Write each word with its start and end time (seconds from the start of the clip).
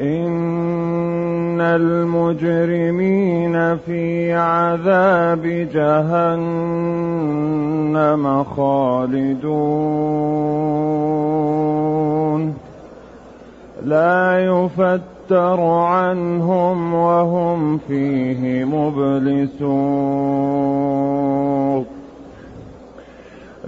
إن 0.00 1.60
المجرمين 1.60 3.56
في 3.76 4.32
عذاب 4.32 5.42
جهنم 5.74 6.44
خالدون. 8.44 9.54
لا 13.86 14.44
يفتر 14.44 15.13
يفتر 15.24 15.60
عنهم 15.60 16.94
وهم 16.94 17.78
فيه 17.88 18.64
مبلسون. 18.64 19.64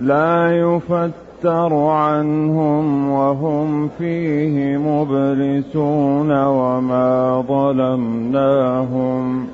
لا 0.00 0.58
يفتر 0.58 1.74
عنهم 1.74 3.10
وهم 3.10 3.88
فيه 3.98 4.76
مبلسون 4.76 6.44
وما 6.44 7.44
ظلمناهم 7.48 9.46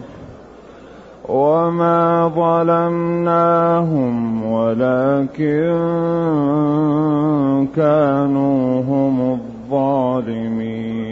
وما 1.29 2.29
ظلمناهم 2.37 4.15
ولكن 4.53 5.73
كانوا 7.77 8.83
هم 8.83 9.21
الظالمين. 9.33 11.12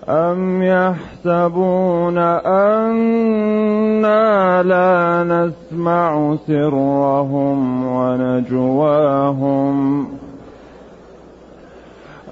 أم 0.09 0.63
يحسبون 0.63 2.17
أنا 2.45 3.83
لا 4.63 5.23
نسمع 5.23 6.35
سرهم 6.47 7.85
ونجواهم 7.85 9.73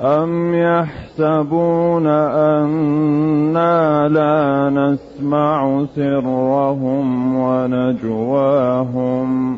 أم 0.02 0.55
يحسبون 0.55 2.07
أنا 2.07 4.09
لا 4.09 4.69
نسمع 4.69 5.85
سرهم 5.95 7.35
ونجواهم 7.35 9.57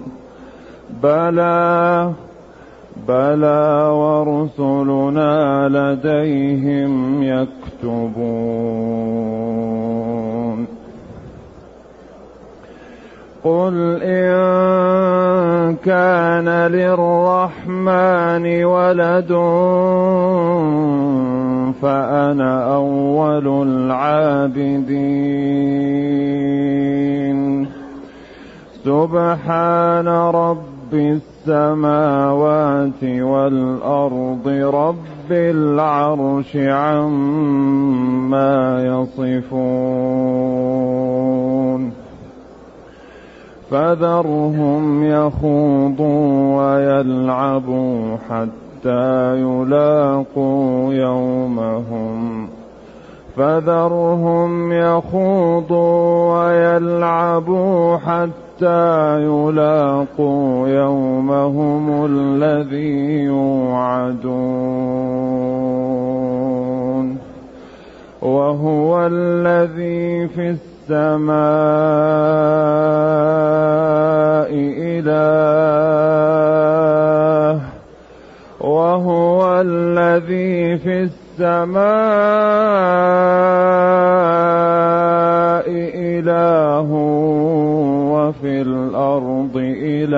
بلى 1.04 2.12
بلى 3.08 3.90
ورسلنا 3.94 5.70
لديهم 5.70 7.24
يكتبون 7.24 8.94
قل 13.44 14.00
إن 14.04 15.76
كان 15.76 16.50
للرحمن 16.72 18.64
ولد 18.64 19.32
فأنا 21.82 22.76
أول 22.76 23.48
العابدين 26.74 27.68
سبحان 28.86 30.08
رب 30.08 30.83
السماوات 30.94 33.04
والأرض 33.04 34.48
رب 34.74 35.32
العرش 35.32 36.56
عما 36.56 38.84
يصفون 38.86 40.54
فذرهم 43.72 45.04
يخوضوا 45.04 46.58
ويلعبوا 46.58 48.18
حتى 48.30 49.40
يلاقوا 49.40 50.94
يومهم 50.94 52.43
فذرهم 53.38 54.72
يخوضوا 54.72 56.34
ويلعبوا 56.34 57.98
حتى 57.98 59.22
يلاقوا 59.22 60.68
يومهم 60.68 62.06
الذي 62.06 63.24
يوعدون. 63.24 64.44
وهو 68.22 69.08
الذي 69.12 70.28
في 70.28 70.50
السماء 70.50 71.34
إله. 74.78 76.04
وهو 78.62 79.62
الذي 79.62 80.78
في 80.78 80.94
السماء 81.02 81.23
السماء 81.34 81.84
إله 86.14 86.90
وفي 88.14 88.62
الأرض 88.62 89.56
إله 89.82 90.14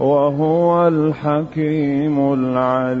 وهو 0.00 0.88
الحكيم 0.88 2.32
العليم. 2.32 2.96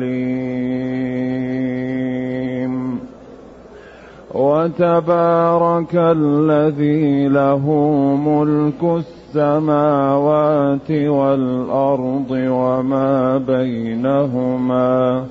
وتبارك 4.36 5.94
الذي 5.94 7.28
له 7.28 7.64
ملك 8.26 8.82
السماوات 9.34 10.90
والأرض 10.90 12.30
وما 12.30 13.38
بينهما 13.38 15.24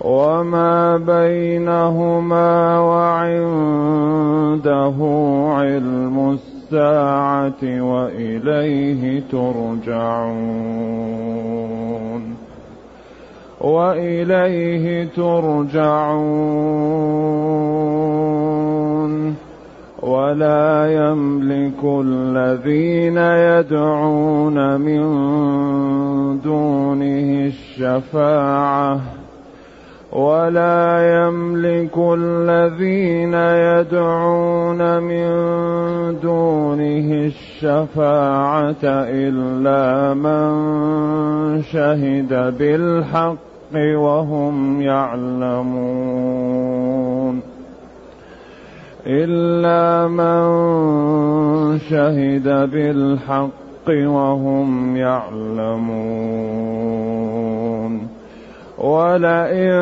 وما 0.00 0.96
بينهما 0.96 2.78
وعنده 2.78 3.36
علم 5.56 6.38
الساعة 6.38 7.62
وإليه 7.62 9.22
ترجعون. 9.32 10.66
وإليه 13.66 15.08
ترجعون. 15.16 15.86
ولا 20.02 20.86
يملك 20.92 21.84
الذين 21.84 23.16
يدعون 23.18 24.80
من 24.80 25.02
دونه 26.40 27.46
الشفاعة. 27.46 29.00
ولا 30.12 31.26
يملك 31.26 31.98
الذين 31.98 33.34
يدعون 33.34 35.02
من 35.02 35.26
دونه 36.22 37.26
الشفاعة 37.26 38.84
إلا 38.84 40.14
من 40.14 40.52
شهد 41.62 42.54
بالحق. 42.58 43.55
وهم 43.74 44.82
يعلمون. 44.82 45.56
إلا 49.06 50.08
من 50.08 51.78
شهد 51.78 52.70
بالحق 52.70 53.50
وهم 53.88 54.96
يعلمون. 54.96 56.26
ولئن 58.78 59.76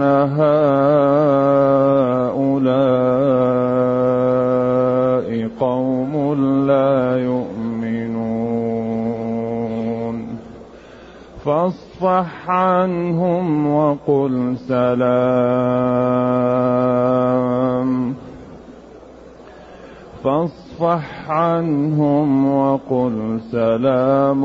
هؤلاء 0.03 0.51
قوم 5.61 6.35
لا 6.67 7.17
يؤمنون. 7.23 7.51
فاصفح 12.01 12.51
عنهم 12.51 13.75
وقل 13.75 14.57
سلام. 14.69 15.01
فاصفح 20.25 21.31
عنهم 21.31 22.55
وقل 22.55 23.41
سلام 23.53 24.43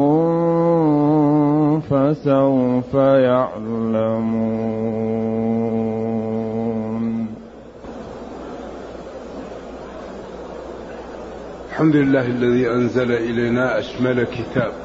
فسوف 1.79 2.93
يعلمون. 2.93 4.35
الحمد 11.69 11.95
لله 11.95 12.25
الذي 12.25 12.71
أنزل 12.71 13.11
إلينا 13.11 13.79
أشمل 13.79 14.23
كتاب. 14.23 14.84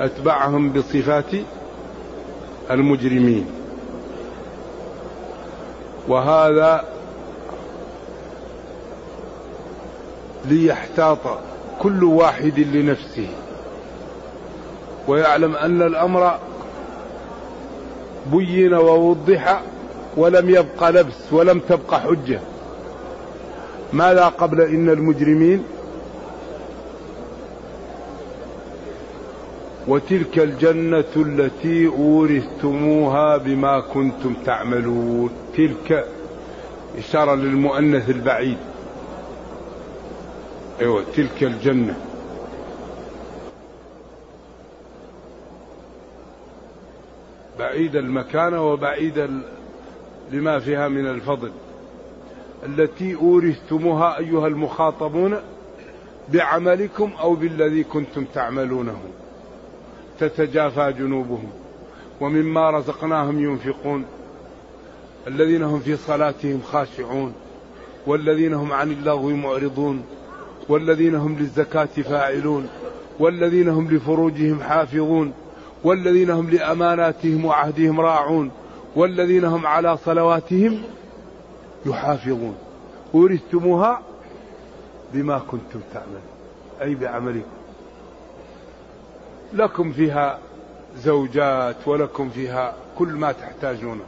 أتبعهم 0.00 0.72
بصفات 0.72 1.32
المجرمين. 2.70 3.46
وهذا 6.08 6.84
ليحتاط 10.44 11.18
كل 11.80 12.04
واحد 12.04 12.58
لنفسه. 12.58 13.28
ويعلم 15.08 15.56
أن 15.56 15.82
الأمر 15.82 16.38
بين 18.32 18.74
ووضح 18.74 19.60
ولم 20.16 20.50
يبق 20.50 20.88
لبس 20.88 21.32
ولم 21.32 21.58
تبق 21.58 21.94
حجة. 21.94 22.40
ماذا 23.92 24.24
قبل 24.28 24.60
إن 24.60 24.90
المجرمين 24.90 25.62
وتلك 29.88 30.38
الجنة 30.38 31.12
التي 31.16 31.86
أورثتموها 31.86 33.36
بما 33.36 33.80
كنتم 33.80 34.34
تعملون. 34.44 35.30
تلك 35.56 36.08
إشارة 36.98 37.34
للمؤنث 37.34 38.10
البعيد. 38.10 38.58
أيوة 40.80 41.04
تلك 41.16 41.42
الجنة. 41.42 41.96
بعيد 47.58 47.96
المكان 47.96 48.54
وبعيد 48.54 49.30
لما 50.32 50.58
فيها 50.58 50.88
من 50.88 51.06
الفضل. 51.06 51.52
التي 52.66 53.14
أورثتموها 53.14 54.18
أيها 54.18 54.46
المخاطبون 54.46 55.36
بعملكم 56.32 57.12
أو 57.20 57.34
بالذي 57.34 57.84
كنتم 57.84 58.24
تعملونه. 58.34 58.98
تتجافى 60.20 60.94
جنوبهم 60.98 61.50
ومما 62.20 62.70
رزقناهم 62.70 63.44
ينفقون 63.44 64.04
الذين 65.26 65.62
هم 65.62 65.80
في 65.80 65.96
صلاتهم 65.96 66.60
خاشعون 66.62 67.32
والذين 68.06 68.54
هم 68.54 68.72
عن 68.72 68.90
اللغو 68.90 69.30
معرضون 69.30 70.02
والذين 70.68 71.14
هم 71.14 71.36
للزكاة 71.38 71.84
فاعلون 71.84 72.68
والذين 73.18 73.68
هم 73.68 73.90
لفروجهم 73.90 74.60
حافظون 74.60 75.32
والذين 75.84 76.30
هم 76.30 76.50
لأماناتهم 76.50 77.44
وعهدهم 77.44 78.00
راعون 78.00 78.50
والذين 78.96 79.44
هم 79.44 79.66
على 79.66 79.96
صلواتهم 79.96 80.82
يحافظون 81.86 82.54
ورثتموها 83.12 84.00
بما 85.14 85.38
كنتم 85.38 85.80
تعملون 85.92 86.20
أي 86.82 86.94
بعملكم. 86.94 87.65
لكم 89.52 89.92
فيها 89.92 90.38
زوجات 90.96 91.76
ولكم 91.86 92.30
فيها 92.30 92.74
كل 92.98 93.08
ما 93.08 93.32
تحتاجونه. 93.32 94.04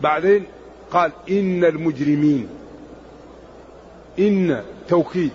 بعدين 0.00 0.44
قال 0.90 1.12
إن 1.30 1.64
المجرمين 1.64 2.48
إن 4.18 4.62
توكيد 4.88 5.30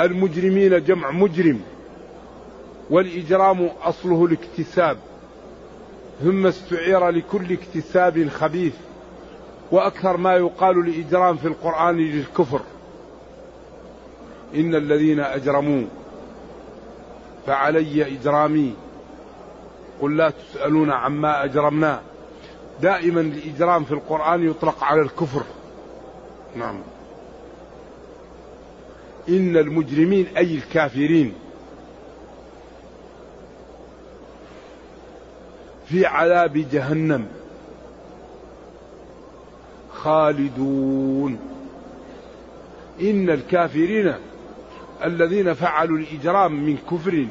المجرمين 0.00 0.84
جمع 0.84 1.10
مجرم 1.10 1.60
والإجرام 2.90 3.70
أصله 3.82 4.24
الاكتساب 4.24 4.96
ثم 6.24 6.46
استعير 6.46 7.08
لكل 7.08 7.52
اكتساب 7.52 8.28
خبيث 8.28 8.74
وأكثر 9.72 10.16
ما 10.16 10.36
يقال 10.36 10.86
لإجرام 10.86 11.36
في 11.36 11.48
القرآن 11.48 11.96
للكفر. 11.96 12.60
إن 14.54 14.74
الذين 14.74 15.20
أجرموا 15.20 15.84
فعلي 17.46 18.06
إجرامي. 18.06 18.74
قل 20.00 20.16
لا 20.16 20.30
تسألون 20.30 20.90
عما 20.90 21.44
أجرمنا. 21.44 22.00
دائما 22.82 23.20
الإجرام 23.20 23.84
في 23.84 23.92
القرآن 23.92 24.50
يطلق 24.50 24.84
على 24.84 25.00
الكفر. 25.00 25.42
نعم. 26.56 26.80
إن 29.28 29.56
المجرمين 29.56 30.26
أي 30.36 30.54
الكافرين. 30.54 31.34
في 35.86 36.06
عذاب 36.06 36.66
جهنم. 36.72 37.26
خالدون. 39.92 41.38
إن 43.00 43.30
الكافرين 43.30 44.14
الذين 45.04 45.54
فعلوا 45.54 45.98
الإجرام 45.98 46.64
من 46.66 46.76
كفر 46.90 47.26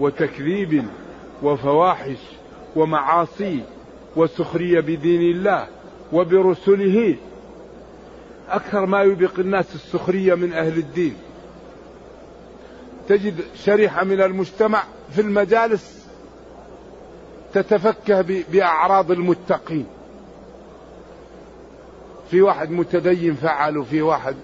وتكذيب 0.00 0.84
وفواحش 1.42 2.18
ومعاصي 2.76 3.60
وسخرية 4.16 4.80
بدين 4.80 5.36
الله 5.36 5.66
وبرسله. 6.12 7.16
أكثر 8.48 8.86
ما 8.86 9.02
يبق 9.02 9.38
الناس 9.38 9.74
السخرية 9.74 10.34
من 10.34 10.52
أهل 10.52 10.78
الدين. 10.78 11.16
تجد 13.08 13.40
شريحة 13.54 14.04
من 14.04 14.20
المجتمع 14.20 14.82
في 15.12 15.20
المجالس 15.20 16.06
تتفكه 17.54 18.44
بأعراض 18.52 19.10
المتقين. 19.10 19.86
في 22.30 22.42
واحد 22.42 22.70
متدين 22.70 23.34
فعل 23.34 23.78
وفي 23.78 24.02
واحد 24.02 24.36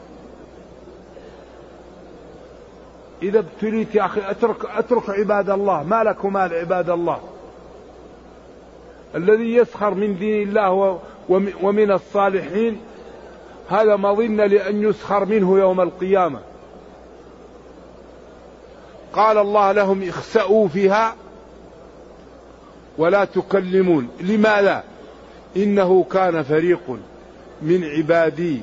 إذا 3.22 3.38
ابتليت 3.38 3.94
يا 3.94 4.04
أخي 4.04 4.20
أترك 4.30 4.64
أترك 4.64 5.10
عباد 5.10 5.50
الله. 5.50 5.82
ما 5.82 6.04
لك 6.04 6.24
ومال 6.24 6.54
عباد 6.54 6.90
الله. 6.90 7.20
الذي 9.14 9.54
يسخر 9.54 9.94
من 9.94 10.18
دين 10.18 10.48
الله 10.48 11.00
ومن 11.62 11.90
الصالحين 11.90 12.80
هذا 13.68 13.96
مظنة 13.96 14.46
لأن 14.46 14.82
يسخر 14.82 15.24
منه 15.24 15.58
يوم 15.58 15.80
القيامة. 15.80 16.40
قال 19.12 19.38
الله 19.38 19.72
لهم 19.72 20.08
اخسأوا 20.08 20.68
فيها 20.68 21.14
ولا 22.98 23.24
تكلمون. 23.24 24.08
لماذا؟ 24.20 24.84
إنه 25.56 26.04
كان 26.12 26.42
فريق 26.42 26.98
من 27.62 27.84
عبادي 27.84 28.62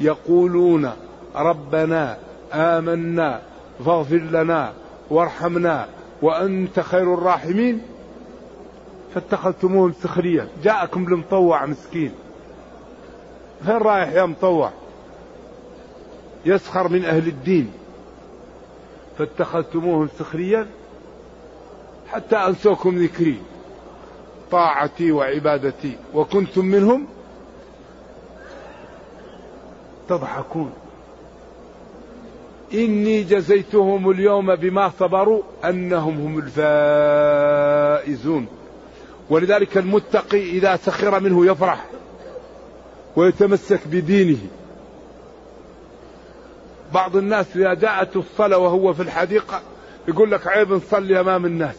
يقولون 0.00 0.90
ربنا 1.36 2.16
آمنا 2.52 3.40
فاغفر 3.84 4.16
لنا 4.16 4.72
وارحمنا 5.10 5.88
وأنت 6.22 6.80
خير 6.80 7.14
الراحمين. 7.14 7.82
فاتخذتموهم 9.14 9.92
سخريا 10.02 10.48
جاءكم 10.62 11.06
المطوع 11.06 11.66
مسكين. 11.66 12.12
فين 13.64 13.76
رايح 13.76 14.08
يا 14.12 14.24
مطوع؟ 14.24 14.70
يسخر 16.44 16.88
من 16.88 17.04
أهل 17.04 17.28
الدين. 17.28 17.72
فاتخذتموهم 19.18 20.08
سخريا 20.18 20.66
حتى 22.08 22.36
أنسوكم 22.36 22.98
ذكري. 22.98 23.38
طاعتي 24.50 25.12
وعبادتي. 25.12 25.96
وكنتم 26.14 26.64
منهم 26.64 27.06
تضحكون. 30.08 30.72
إني 32.74 33.22
جزيتهم 33.22 34.10
اليوم 34.10 34.54
بما 34.54 34.92
صبروا 34.98 35.42
أنهم 35.64 36.20
هم 36.20 36.38
الفائزون. 37.98 38.46
ولذلك 39.30 39.78
المتقي 39.78 40.50
إذا 40.50 40.76
سخر 40.76 41.20
منه 41.20 41.46
يفرح 41.46 41.86
ويتمسك 43.16 43.80
بدينه. 43.86 44.38
بعض 46.94 47.16
الناس 47.16 47.46
إذا 47.56 47.74
جاءت 47.74 48.16
الصلاة 48.16 48.58
وهو 48.58 48.92
في 48.94 49.02
الحديقة 49.02 49.60
يقول 50.08 50.30
لك 50.30 50.46
عيب 50.46 50.72
نصلي 50.72 51.20
أمام 51.20 51.46
الناس. 51.46 51.76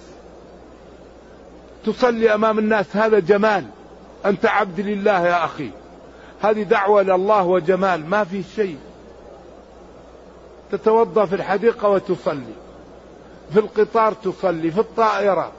تصلي 1.86 2.34
أمام 2.34 2.60
الناس 2.60 2.96
هذا 2.96 3.20
جمال. 3.20 3.66
أنت 4.26 4.46
عبد 4.46 4.80
لله 4.80 5.28
يا 5.28 5.46
أخي. 5.46 5.70
هذه 6.42 6.64
دعوة 6.64 7.02
لله 7.02 7.44
وجمال. 7.44 8.10
ما 8.10 8.24
في 8.24 8.44
شيء. 8.56 8.78
تتوضأ 10.72 11.26
في 11.26 11.36
الحديقة 11.36 11.90
وتصلي. 11.90 12.54
في 13.54 13.60
القطار 13.60 14.14
تصلي 14.14 14.72
في 14.72 14.80
الطائرة. 14.80 15.52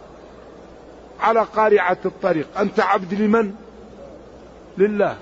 على 1.20 1.40
قارعة 1.40 1.98
الطريق. 2.04 2.58
أنت 2.58 2.80
عبد 2.80 3.14
لمن؟ 3.14 3.54
لله. 4.78 5.16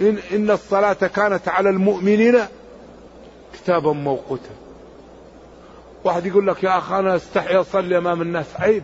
إن, 0.00 0.18
إن 0.32 0.50
الصلاة 0.50 0.92
كانت 0.92 1.48
على 1.48 1.70
المؤمنين 1.70 2.38
كتابا 3.54 3.92
موقوتا. 3.92 4.50
واحد 6.04 6.26
يقول 6.26 6.46
لك 6.46 6.64
يا 6.64 6.78
أخي 6.78 6.98
أنا 6.98 7.16
أستحي 7.16 7.54
أصلي 7.54 7.98
أمام 7.98 8.22
الناس. 8.22 8.46
عيب. 8.58 8.82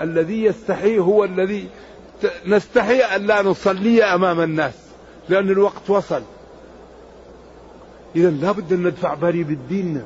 الذي 0.00 0.44
يستحي 0.44 0.98
هو 0.98 1.24
الذي 1.24 1.68
نستحي 2.46 3.00
أن 3.00 3.26
لا 3.26 3.42
نصلي 3.42 4.04
أمام 4.04 4.40
الناس. 4.40 4.74
لأن 5.28 5.50
الوقت 5.50 5.90
وصل. 5.90 6.22
إذا 8.16 8.30
لابد 8.30 8.72
أن 8.72 8.82
ندفع 8.82 9.14
ضريبة 9.14 9.56
ديننا 9.68 10.04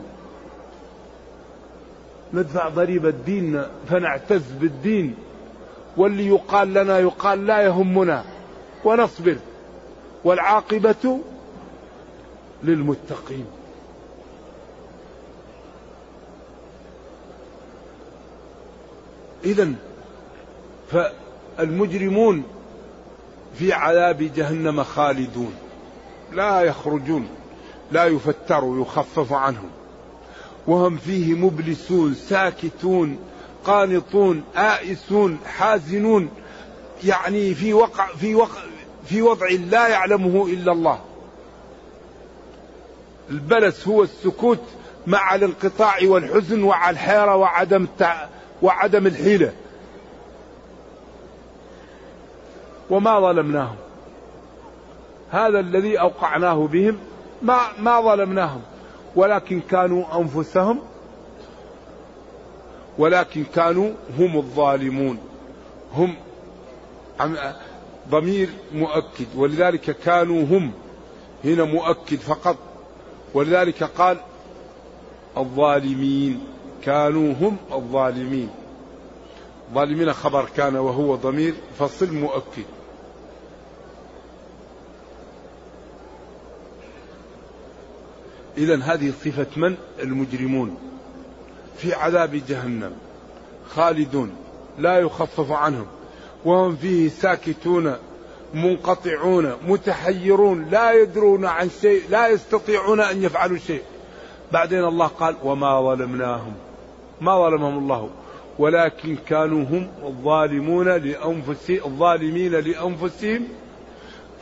ندفع 2.35 2.69
ضريبة 2.69 3.11
ديننا 3.11 3.71
فنعتز 3.89 4.43
بالدين. 4.61 5.15
واللي 5.97 6.27
يقال 6.27 6.75
لنا 6.75 6.99
يقال 6.99 7.47
لا 7.47 7.61
يهمنا. 7.61 8.25
ونصبر. 8.85 9.37
والعاقبة 10.25 11.21
للمتقين. 12.65 13.47
إذا 19.45 19.73
فالمجرمون 20.91 22.43
في 23.55 23.73
عذاب 23.73 24.31
جهنم 24.37 24.83
خالدون. 24.83 25.55
لا 26.33 26.61
يخرجون. 26.61 27.29
لا 27.93 28.05
يفتر 28.05 28.77
يخفف 28.81 29.33
عنهم 29.33 29.71
وهم 30.67 30.97
فيه 30.97 31.35
مبلسون 31.35 32.15
ساكتون 32.15 33.19
قانطون 33.65 34.45
آئسون 34.57 35.39
حازنون 35.47 36.31
يعني 37.05 37.55
في 37.55 37.73
وقع 37.73 38.07
في 38.07 38.35
وقع 38.35 38.61
في 39.05 39.23
وضع 39.23 39.47
لا 39.71 39.89
يعلمه 39.89 40.47
إلا 40.47 40.73
الله. 40.73 41.01
البلس 43.31 43.89
هو 43.89 44.03
السكوت 44.03 44.63
مع 45.07 45.35
الانقطاع 45.35 45.97
والحزن 46.03 46.63
وعلى 46.63 46.91
الحيرة 46.91 47.37
وعدم. 47.37 47.87
وعدم 48.63 49.07
الحيلة. 49.07 49.53
وما 52.91 53.21
ظلمناهم. 53.21 53.77
هذا 55.31 55.61
الذي 55.61 56.01
أوقعناه 56.01 56.67
بهم 56.67 56.99
ما 57.43 57.59
ما 57.79 58.01
ظلمناهم 58.01 58.61
ولكن 59.17 59.61
كانوا 59.61 60.05
أنفسهم 60.21 60.79
ولكن 62.99 63.45
كانوا 63.55 63.91
هم 64.19 64.37
الظالمون. 64.37 65.19
هم 65.95 66.15
ضمير 68.11 68.49
مؤكد 68.75 69.27
ولذلك 69.37 69.91
كانوا 69.91 70.43
هم 70.43 70.73
هنا 71.45 71.65
مؤكد 71.65 72.19
فقط. 72.19 72.57
ولذلك 73.35 73.83
قال 73.83 74.17
الظالمين 75.37 76.41
كانوا 76.85 77.35
هم 77.41 77.57
الظالمين. 77.73 78.51
ظالمين 79.75 80.13
خبر 80.13 80.49
كان 80.57 80.77
وهو 80.77 81.15
ضمير 81.15 81.55
فصل 81.79 82.15
مؤكد. 82.15 82.65
إذا 88.59 88.77
هذه 88.77 89.13
صفة 89.25 89.47
من؟ 89.57 89.75
المجرمون. 90.03 90.77
في 91.77 91.95
عذاب 91.95 92.43
جهنم. 92.49 92.93
خالدون. 93.69 94.31
لا 94.79 94.99
يخفف 94.99 95.53
عنهم. 95.53 95.87
وهم 96.45 96.77
فيه 96.77 97.09
ساكتون 97.09 97.95
منقطعون 98.55 99.53
متحيرون 99.67 100.69
لا 100.71 100.93
يدرون 100.93 101.45
عن 101.47 101.71
شيء 101.81 102.03
لا 102.11 102.29
يستطيعون 102.29 103.01
أن 103.01 103.23
يفعلوا 103.23 103.59
شيء. 103.59 103.83
بعدين 104.53 104.85
الله 104.85 105.07
قال 105.07 105.35
وما 105.45 105.81
ظلمناهم. 105.81 106.53
ما 107.21 107.49
ظلمهم 107.49 107.79
الله. 107.79 108.11
ولكن 108.59 109.17
كانوا 109.29 109.65
هم 109.65 109.89
الظالمون 110.07 110.89
لانفسهم 110.89 111.81
الظالمين 111.85 112.53
لأنفسهم. 112.53 113.49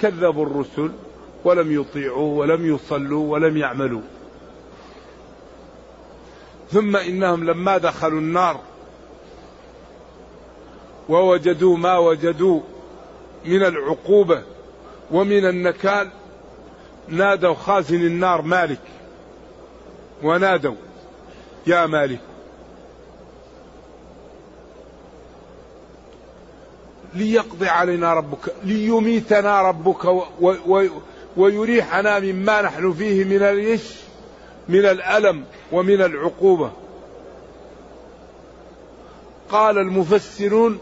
كذبوا 0.01 0.47
الرسل. 0.47 0.91
ولم 1.47 1.81
يطيعوا 1.81 2.39
ولم 2.39 2.75
يصلوا 2.75 3.33
ولم 3.33 3.57
يعملوا. 3.57 4.03
ثم 6.71 6.97
إنهم 6.97 7.45
لما 7.45 7.79
دخلوا 7.79 8.21
النار 8.21 8.61
ووجدوا 11.09 11.77
ما 11.77 11.99
وجدوا 11.99 12.61
من 13.45 13.63
العقوبة 13.63 14.43
ومن 15.11 15.49
النكال 15.49 16.11
نادوا 17.09 17.55
خازن 17.55 18.07
النار 18.07 18.43
مالك 18.43 18.81
ونادوا 20.23 20.75
يا 21.67 21.87
مالك! 21.87 22.21
ليقضي 27.15 27.69
علينا 27.69 28.15
ربك 28.15 28.55
ليميتنا 28.65 29.63
ربك 29.63 30.05
و 30.05 30.25
و 30.67 30.87
ويريحنا 31.37 32.19
مما 32.19 32.63
نحن 32.63 32.93
فيه 32.93 33.25
من 33.25 33.43
اليش 33.43 33.83
من 34.69 34.85
الألم 34.85 35.45
ومن 35.73 36.03
العقوبة. 36.03 36.73
قال 39.51 39.79
المفسرون 39.79 40.79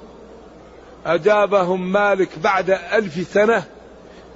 أجابهم 1.06 1.92
مالك 1.92 2.38
بعد 2.38 2.70
ألف 2.70 3.32
سنة 3.32 3.64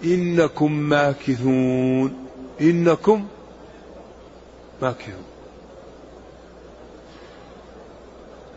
إنكم 0.05 0.73
ماكثون 0.73 2.27
إنكم 2.61 3.27
ماكثون. 4.83 5.25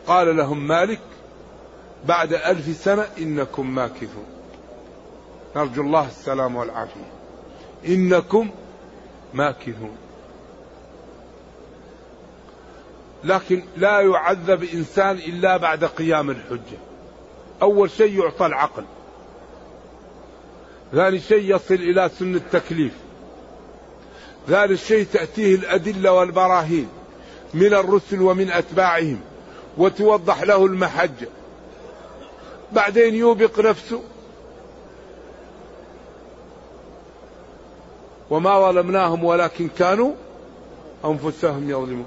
قال 0.07 0.37
لهم 0.37 0.67
مالك 0.67 0.99
بعد 2.05 2.33
ألف 2.33 2.77
سنة 2.83 3.07
إنكم 3.17 3.75
ماكثون. 3.75 4.25
نرجو 5.55 5.81
الله 5.81 6.07
السلام 6.07 6.55
والعافية. 6.55 7.20
إنكم 7.87 8.49
ماكثون. 9.33 9.97
لكن 13.23 13.63
لا 13.77 14.01
يعذب 14.01 14.63
إنسان 14.63 15.15
إلا 15.17 15.57
بعد 15.57 15.85
قيام 15.85 16.29
الحجة. 16.29 16.77
أول 17.61 17.91
شيء 17.91 18.19
يعطى 18.23 18.45
العقل. 18.45 18.83
ثاني 20.91 21.19
شيء 21.19 21.55
يصل 21.55 21.73
إلى 21.73 22.09
سن 22.19 22.35
التكليف. 22.35 22.93
ذلك 24.49 24.71
الشيء 24.71 25.05
تأتيه 25.13 25.55
الأدلة 25.55 26.11
والبراهين 26.11 26.89
من 27.53 27.73
الرسل 27.73 28.21
ومن 28.21 28.51
أتباعهم 28.51 29.19
وتوضح 29.77 30.43
له 30.43 30.65
المحجة. 30.65 31.27
بعدين 32.71 33.15
يوبق 33.15 33.59
نفسه 33.59 34.01
وما 38.31 38.71
ظلمناهم 38.71 39.23
ولكن 39.23 39.67
كانوا 39.77 40.11
أنفسهم 41.05 41.69
يظلمون. 41.69 42.05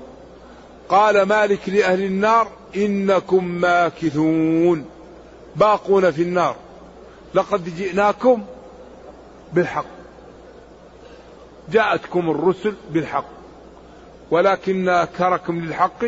قال 0.88 1.22
مالك 1.22 1.68
لأهل 1.68 2.02
النار 2.02 2.48
إنكم 2.76 3.44
ماكثون. 3.44 4.84
باقون 5.56 6.10
في 6.10 6.22
النار. 6.22 6.56
لقد 7.34 7.76
جئناكم 7.76 8.42
بالحق. 9.52 9.86
جاءتكم 11.72 12.30
الرسل 12.30 12.74
بالحق. 12.90 13.28
ولكن 14.30 14.88
أكثركم 14.88 15.60
للحق 15.60 16.04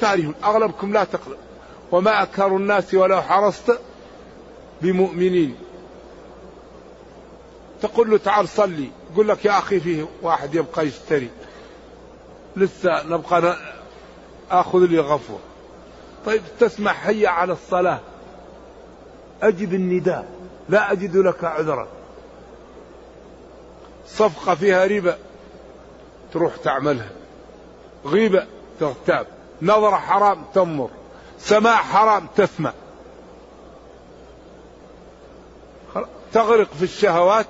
كارهون. 0.00 0.34
أغلبكم 0.44 0.92
لا 0.92 1.04
تقرأ 1.04 1.36
وما 1.92 2.22
أكثر 2.22 2.56
الناس 2.56 2.94
ولو 2.94 3.22
حرصت 3.22 3.80
بمؤمنين. 4.82 5.56
تقول 7.82 8.10
له 8.10 8.16
تعال 8.16 8.48
صلي. 8.48 8.90
يقول 9.16 9.28
لك 9.28 9.44
يا 9.44 9.58
أخي 9.58 9.80
فيه 9.80 10.06
واحد 10.22 10.54
يبقى 10.54 10.86
يشتري. 10.86 11.30
لسه 12.56 13.02
نبقى 13.06 13.56
آخذ 14.50 14.78
لي 14.78 14.98
غفوة 14.98 15.38
طيب 16.26 16.42
تسمع 16.60 16.92
هيا 16.92 17.28
على 17.28 17.52
الصلاة. 17.52 18.00
أجب 19.42 19.74
النداء. 19.74 20.28
لا 20.68 20.92
أجد 20.92 21.16
لك 21.16 21.44
عذرا. 21.44 21.88
صفقة 24.06 24.54
فيها 24.54 24.86
ربا. 24.86 25.18
تروح 26.32 26.56
تعملها. 26.56 27.10
غيبة 28.06 28.46
تغتاب. 28.80 29.26
نظرة 29.62 29.96
حرام 29.96 30.44
تنظر 30.54 30.90
سماع 31.38 31.76
حرام 31.76 32.26
تسمع. 32.36 32.72
تغرق 36.32 36.68
في 36.72 36.82
الشهوات. 36.82 37.46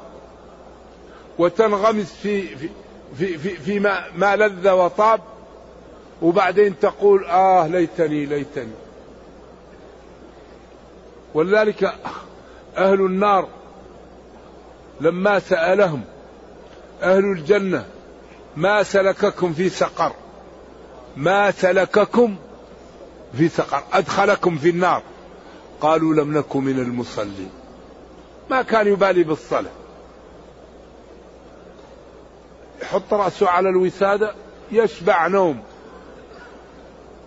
وتنغمس 1.38 2.14
في 2.23 2.57
في 2.57 2.69
في, 3.19 3.38
في, 3.38 3.57
في 3.57 3.81
ما, 3.81 4.05
ما 4.16 4.37
لذ 4.37 4.71
وطاب. 4.71 5.21
وبعدين 6.23 6.78
تقول 6.78 7.25
آه 7.25 7.66
ليتني 7.66 8.26
ليتني. 8.26 8.73
ولذلك 11.35 11.95
أهل 12.76 13.00
النار 13.00 13.49
لما 15.00 15.38
سألهم 15.38 16.05
أهل 17.02 17.25
الجنة 17.25 17.87
ما 18.57 18.83
سلككم 18.83 19.52
في 19.52 19.69
سقر؟ 19.69 20.12
ما 21.16 21.50
سلككم 21.50 22.37
في 23.38 23.49
سقر؟ 23.49 23.83
أدخلكم 23.93 24.59
في 24.59 24.71
النار. 24.71 25.02
قالوا 25.81 26.14
لم 26.14 26.38
نكن 26.38 26.64
من 26.64 26.78
المصلين. 26.78 27.50
ما 28.50 28.62
كان 28.62 28.87
يبالي 28.87 29.23
بالصلاة. 29.23 29.86
يحط 32.87 33.14
رأسه 33.14 33.49
على 33.49 33.69
الوسادة 33.69 34.35
يشبع 34.73 35.26
نوم. 35.26 35.62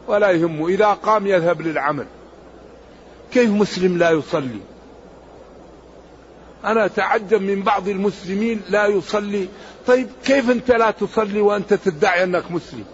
ولا 0.08 0.32
يهمه. 0.32 0.68
إذا 0.68 0.86
قام 0.86 1.28
يذهب 1.28 1.62
للعمل. 1.62 2.06
كيف 3.34 3.50
مسلم 3.50 3.98
لا 3.98 4.10
يصلي؟ 4.10 4.60
أنا 6.66 6.86
أتعجب 6.86 7.42
من 7.42 7.62
بعض 7.62 7.88
المسلمين 7.88 8.62
لا 8.70 8.88
يصلي. 8.88 9.48
طيب 9.88 10.08
كيف 10.25 10.50
أنت 10.50 10.72
لا 10.72 10.92
تصلي 10.92 11.42
وأنت 11.42 11.74
تدعي 11.74 12.24
أنك 12.24 12.51
مسلم؟ 12.51 12.86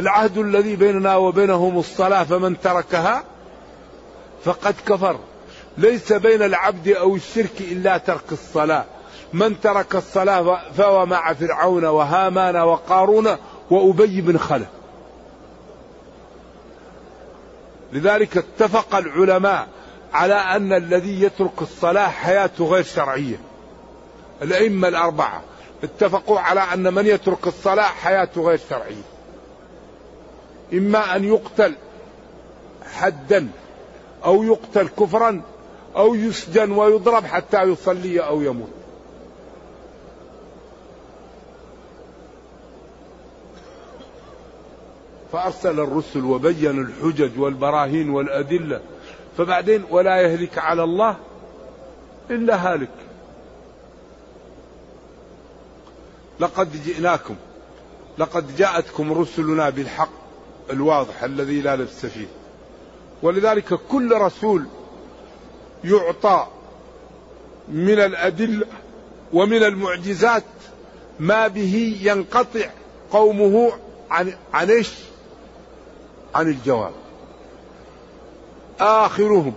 العهد 0.00 0.38
الذي 0.38 0.76
بيننا 0.76 1.16
وبينهم 1.16 1.78
الصلاة 1.78 2.24
فمن 2.24 2.60
تركها 2.60 3.24
فقد 4.44 4.74
كفر. 4.86 5.18
ليس 5.78 6.12
بين 6.12 6.42
العبد 6.42 6.88
أو 6.88 7.16
الشرك 7.16 7.60
إلا 7.60 7.98
ترك 7.98 8.32
الصلاة. 8.32 8.84
من 9.32 9.60
ترك 9.60 9.96
الصلاة 9.96 10.60
فهو 10.76 11.06
مع 11.06 11.32
فرعون 11.32 11.84
وهامان 11.84 12.56
وقارون 12.56 13.36
وأبي 13.70 14.20
بن 14.20 14.38
خلف. 14.38 14.68
لذلك 17.92 18.36
اتفق 18.36 18.96
العلماء 18.96 19.68
على 20.12 20.34
أن 20.34 20.72
الذي 20.72 21.22
يترك 21.22 21.62
الصلاة 21.62 22.08
حياته 22.08 22.64
غير 22.64 22.84
شرعية. 22.84 23.36
الأئمة 24.42 24.88
الأربعة 24.88 25.42
اتفقوا 25.84 26.40
على 26.40 26.60
أن 26.60 26.94
من 26.94 27.06
يترك 27.06 27.46
الصلاة 27.46 27.82
حياته 27.82 28.42
غير 28.42 28.60
شرعية. 28.70 29.02
إما 30.72 31.16
أن 31.16 31.24
يقتل 31.24 31.74
حدا 32.94 33.48
أو 34.24 34.42
يقتل 34.42 34.88
كفرا 34.88 35.42
أو 35.96 36.14
يسجن 36.14 36.72
ويضرب 36.72 37.26
حتى 37.26 37.62
يصلي 37.62 38.20
أو 38.20 38.42
يموت. 38.42 38.77
فأرسل 45.32 45.80
الرسل 45.80 46.24
وبين 46.24 46.80
الحجج 46.80 47.38
والبراهين 47.38 48.10
والأدلة. 48.10 48.80
فبعدين 49.38 49.84
ولا 49.90 50.20
يهلك 50.20 50.58
على 50.58 50.84
الله 50.84 51.16
إلا 52.30 52.72
هالك. 52.72 52.88
لقد 56.40 56.84
جئناكم 56.84 57.34
لقد 58.18 58.56
جاءتكم 58.56 59.12
رسلنا 59.12 59.70
بالحق 59.70 60.10
الواضح 60.70 61.22
الذي 61.22 61.60
لا 61.60 61.76
لبس 61.76 62.06
فيه. 62.06 62.26
ولذلك 63.22 63.74
كل 63.74 64.12
رسول 64.12 64.66
يعطى 65.84 66.46
من 67.68 68.00
الأدلة 68.00 68.66
ومن 69.32 69.62
المعجزات 69.62 70.44
ما 71.20 71.48
به 71.48 71.98
ينقطع 72.02 72.70
قومه 73.10 73.72
عن 74.10 74.32
عن 74.52 74.70
إيش؟ 74.70 74.90
عن 76.34 76.48
الجواب. 76.48 76.92
آخرهم 78.80 79.54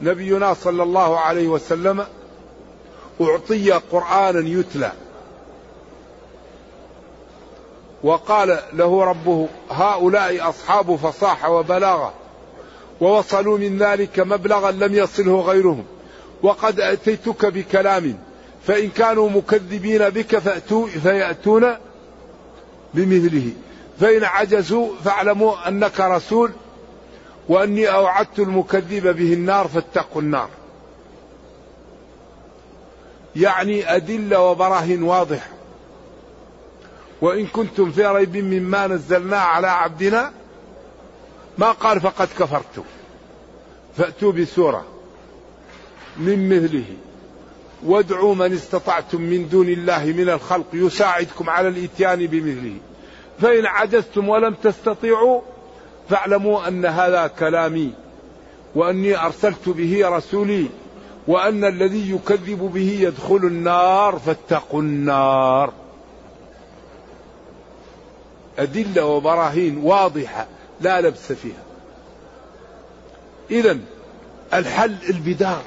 نبينا 0.00 0.54
صلى 0.54 0.82
الله 0.82 1.18
عليه 1.18 1.48
وسلم 1.48 2.06
أعطي 3.20 3.70
قرآنا 3.70 4.48
يتلى. 4.48 4.92
وقال 8.02 8.58
له 8.72 9.04
ربه 9.04 9.48
هؤلاء 9.70 10.48
أصحاب 10.48 10.96
فصاحة 10.96 11.50
وبلاغة 11.50 12.14
ووصلوا 13.00 13.58
من 13.58 13.78
ذلك 13.78 14.20
مبلغا 14.20 14.70
لم 14.70 14.94
يصله 14.94 15.40
غيرهم. 15.40 15.84
وقد 16.42 16.80
أتيتك 16.80 17.46
بكلام 17.46 18.18
فإن 18.66 18.88
كانوا 18.88 19.30
مكذبين 19.30 20.10
بك 20.10 20.38
فأتوا 20.38 20.86
فيأتون 20.86 21.74
بمثله. 22.94 23.50
فإن 24.00 24.24
عجزوا 24.24 24.88
فاعلموا 25.04 25.68
أنك 25.68 26.00
رسول 26.00 26.52
وأني 27.48 27.88
أوعدت 27.88 28.38
المكذب 28.38 29.16
به 29.16 29.32
النار 29.32 29.68
فاتقوا 29.68 30.22
النار. 30.22 30.48
يعني 33.36 33.96
أدلة 33.96 34.40
وبراهين 34.40 35.02
واضحة 35.02 35.48
وإن 37.20 37.46
كنتم 37.46 37.90
في 37.90 38.06
ريب 38.06 38.36
مما 38.36 38.86
نزلنا 38.86 39.38
على 39.38 39.66
عبدنا 39.66 40.32
ما 41.58 41.72
قال 41.72 42.00
فقد 42.00 42.28
كفرتم. 42.38 42.84
فأتوا 43.96 44.32
بسورة 44.32 44.84
من 46.16 46.48
مثله. 46.48 46.84
وادعوا 47.84 48.34
من 48.34 48.52
استطعتم 48.52 49.20
من 49.20 49.48
دون 49.48 49.68
الله 49.68 50.04
من 50.04 50.28
الخلق 50.28 50.66
يساعدكم 50.72 51.50
على 51.50 51.68
الإتيان 51.68 52.26
بمثله. 52.26 52.76
فإن 53.40 53.66
عجزتم 53.66 54.28
ولم 54.28 54.54
تستطيعوا 54.62 55.40
فاعلموا 56.10 56.68
أن 56.68 56.86
هذا 56.86 57.26
كلامي 57.26 57.92
وأني 58.74 59.24
أرسلت 59.24 59.68
به 59.68 60.08
رسولي 60.08 60.66
وأن 61.26 61.64
الذي 61.64 62.10
يكذب 62.10 62.58
به 62.74 62.98
يدخل 63.00 63.36
النار 63.36 64.18
فاتقوا 64.18 64.82
النار. 64.82 65.72
أدلة 68.58 69.04
وبراهين 69.04 69.78
واضحة 69.78 70.46
لا 70.80 71.00
لبس 71.00 71.32
فيها. 71.32 71.62
إذا 73.50 73.78
الحل 74.54 74.96
البدار 75.10 75.62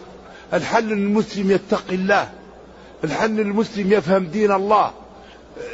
الحل 0.54 0.92
المسلم 0.92 1.52
يتقي 1.52 1.96
الله 1.96 2.30
الحل 3.04 3.40
المسلم 3.40 3.92
يفهم 3.92 4.26
دين 4.26 4.52
الله. 4.52 4.92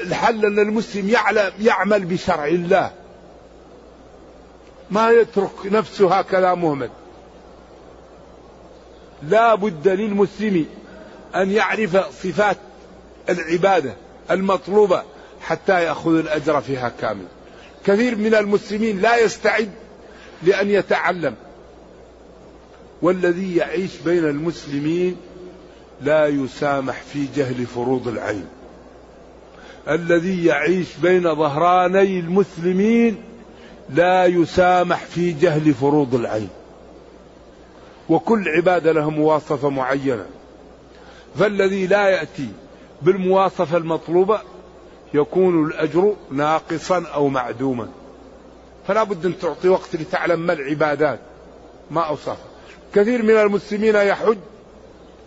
الحل 0.02 0.46
أن 0.46 0.60
المسلم 0.60 1.10
يعلم 1.10 1.52
يعمل 1.62 2.06
بشرع 2.06 2.48
الله. 2.48 2.92
ما 4.92 5.10
يترك 5.10 5.66
نفسه 5.66 6.14
هكذا 6.14 6.54
مهمل. 6.54 6.90
لا 9.30 9.56
بد 9.56 9.88
للمسلم 9.88 10.66
أن 11.36 11.52
يعرف 11.52 11.98
صفات 12.24 12.58
العبادة 13.30 13.94
المطلوبة 14.32 15.04
حتى 15.42 15.84
يأخذ 15.84 16.16
الأجر 16.16 16.62
فيها 16.62 16.90
كامل. 17.02 17.26
كثير 17.86 18.16
من 18.16 18.36
المسلمين 18.36 19.02
لا 19.02 19.18
يستعد 19.18 19.72
لأن 20.44 20.70
يتعلم. 20.70 21.36
والذي 23.02 23.56
يعيش 23.56 23.92
بين 24.06 24.26
المسلمين 24.26 25.18
لا 26.02 26.28
يسامح 26.28 27.02
في 27.02 27.28
جهل 27.36 27.66
فروض 27.66 28.08
العين. 28.08 28.46
الذي 29.90 30.46
يعيش 30.46 30.88
بين 30.98 31.36
ظهراني 31.36 32.20
المسلمين 32.20 33.24
لا 33.90 34.26
يسامح 34.26 35.04
في 35.06 35.32
جهل 35.32 35.74
فروض 35.74 36.16
العين. 36.16 36.50
وكل 38.10 38.50
عبادة 38.50 38.92
له 38.92 39.10
مواصفة 39.10 39.70
معينة. 39.70 40.26
فالذي 41.40 41.88
لا 41.88 42.08
يأتي 42.08 42.48
بالمواصفة 43.02 43.78
المطلوبة 43.78 44.40
يكون 45.14 45.66
الأجر 45.66 46.14
ناقصا 46.32 47.04
أو 47.14 47.28
معدوما. 47.28 47.88
فلا 48.88 49.04
بد 49.04 49.26
أن 49.26 49.40
تعطي 49.40 49.70
وقت 49.70 49.96
لتعلم 49.96 50.40
ما 50.40 50.54
العبادات. 50.54 51.20
ما 51.92 52.02
اوصافها 52.02 52.46
كثير 52.94 53.24
من 53.24 53.36
المسلمين 53.36 53.96
يحج 53.96 54.38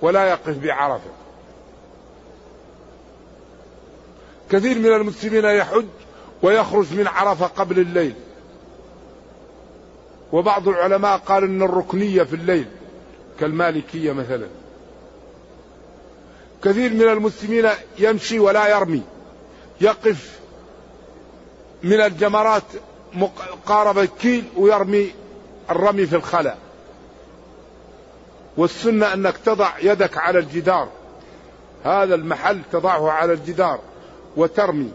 ولا 0.02 0.26
يقف 0.26 0.58
بعرفة. 0.58 1.10
كثير 4.50 4.78
من 4.78 4.92
المسلمين 4.92 5.44
يحج 5.44 5.86
ويخرج 6.42 6.94
من 6.94 7.06
عرفة 7.06 7.46
قبل 7.46 7.78
الليل. 7.78 8.14
وبعض 10.32 10.68
العلماء 10.68 11.18
قال 11.18 11.44
إن 11.44 11.62
الركنية 11.62 12.22
في 12.22 12.36
الليل 12.36 12.66
كالمالكية 13.40 14.12
مثلا. 14.12 14.46
كثير 16.64 16.92
من 16.92 17.08
المسلمين 17.08 17.68
يمشي 17.98 18.38
ولا 18.38 18.68
يرمي. 18.68 19.02
يقف 19.80 20.38
من 21.82 22.00
الجمرات 22.00 22.62
قارب 23.66 23.98
الكيل 23.98 24.44
ويرمي 24.56 25.12
الرمي 25.70 26.06
في 26.06 26.16
الخلاء. 26.16 26.58
والسنة 28.56 29.14
أنك 29.14 29.36
تضع 29.36 29.78
يدك 29.78 30.18
على 30.18 30.38
الجدار. 30.38 30.88
هذا 31.84 32.14
المحل 32.14 32.60
تضعه 32.72 33.10
على 33.10 33.32
الجدار. 33.32 33.80
وترمي. 34.38 34.90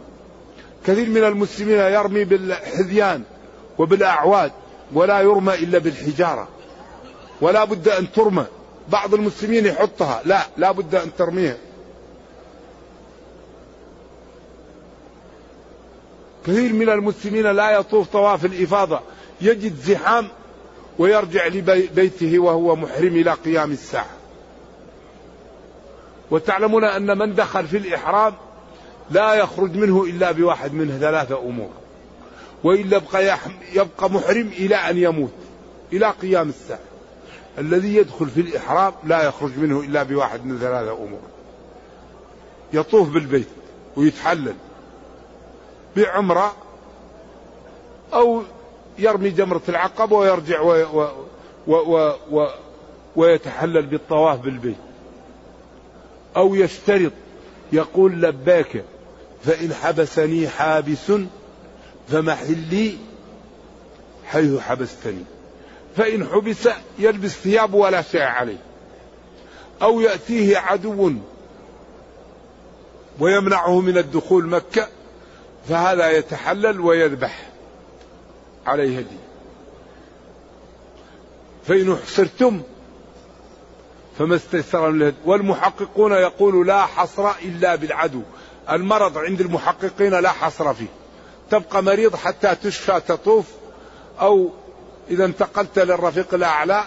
كثير 0.88 1.10
من 1.10 1.23
المسلمين 1.23 1.77
يرمي 1.77 2.23
بالحذيان 2.23 3.23
وبالأعواد 3.77 4.51
ولا 4.93 5.21
يرمى 5.21 5.53
إلا 5.53 5.77
بالحجارة. 5.77 6.47
ولا 7.41 7.63
بد 7.63 7.89
أن 7.89 8.12
ترمى. 8.12 8.45
بعض 8.89 9.13
المسلمين 9.13 9.65
يحطها. 9.65 10.21
لا 10.25 10.41
لا 10.58 10.71
بد 10.71 10.95
أن 10.95 11.15
ترميها. 11.17 11.58
كثير 16.47 16.73
من 16.73 16.89
المسلمين 16.89 17.51
لا 17.51 17.71
يطوف 17.71 18.08
طواف 18.08 18.45
الإفاضة. 18.45 18.99
يجد 19.41 19.75
زحام 19.75 20.27
ويرجع 20.99 21.47
لبيته 21.47 22.39
وهو 22.39 22.75
محرم 22.75 23.15
إلى 23.15 23.32
قيام 23.32 23.71
الساعة. 23.71 24.10
وتعلمون 26.32 26.84
أن 26.84 27.17
من 27.17 27.36
دخل 27.36 27.67
في 27.67 27.77
الإحرام 27.77 28.34
لا 29.11 29.33
يخرج 29.33 29.77
منه 29.77 30.03
إلا 30.03 30.31
بواحد 30.31 30.73
من 30.73 30.97
ثلاثة 30.99 31.39
أمور. 31.39 31.69
وإلا 32.63 32.97
يبقى, 32.97 33.37
يبقى 33.73 34.09
محرم 34.09 34.47
إلى 34.47 34.75
أن 34.75 34.97
يموت 34.97 35.33
إلى 35.93 36.09
قيام 36.09 36.49
الساعة. 36.49 36.79
الذي 37.57 37.95
يدخل 37.95 38.29
في 38.29 38.41
الإحرام 38.41 38.93
لا 39.03 39.23
يخرج 39.23 39.51
منه 39.57 39.79
إلا 39.79 40.03
بواحد 40.03 40.45
من 40.45 40.59
ثلاثة 40.59 40.93
أمور. 40.93 41.19
يطوف 42.73 43.09
بالبيت 43.09 43.47
ويتحلل 43.95 44.55
بعمرة 45.95 46.55
أو 48.13 48.41
يرمي 48.99 49.29
جمرة 49.29 49.61
العقبة 49.69 50.17
ويرجع 50.17 50.61
و 50.61 50.71
و 51.67 51.75
و 51.75 52.11
و 52.31 52.47
ويتحلل 53.15 53.85
بالطواف 53.85 54.39
بالبيت. 54.39 54.77
أو 56.37 56.55
يشترط 56.55 57.11
يقول 57.73 58.21
لباك 58.21 58.83
فإن 59.45 59.73
حبسني 59.73 60.49
حابس 60.49 61.12
فمحلي 62.08 62.97
حيث 64.25 64.60
حبستني. 64.60 65.23
فإن 65.97 66.25
حبس 66.25 66.69
يلبس 66.99 67.32
ثيابه 67.32 67.77
ولا 67.77 68.01
شيء 68.01 68.21
عليه. 68.21 68.58
أو 69.82 70.01
يأتيه 70.01 70.58
عدو 70.58 71.12
ويمنعه 73.19 73.82
من 73.82 73.97
الدخول 73.97 74.47
مكة 74.47 74.88
فهذا 75.69 76.12
يتحلل 76.12 76.79
ويذبح 76.79 77.49
عليه 78.65 78.97
هدي 78.97 79.17
فإن 81.67 81.97
حصرتم 82.06 82.62
فما 84.17 84.36
استيسر 84.36 85.13
والمحققون 85.25 86.12
يقول 86.12 86.67
لا 86.67 86.86
حصر 86.86 87.32
إلا 87.32 87.75
بالعدو. 87.75 88.21
المرض 88.71 89.17
عند 89.17 89.41
المحققين 89.41 90.13
لا 90.19 90.30
حصر 90.30 90.73
فيه. 90.73 90.88
تبقى 91.52 91.84
مريض 91.84 92.15
حتى 92.15 92.56
تشفى 92.56 93.02
تطوف 93.08 93.45
أو 94.21 94.49
إذا 95.10 95.26
انتقلت 95.26 95.80
للرفيق 95.80 96.34
الأعلى 96.34 96.84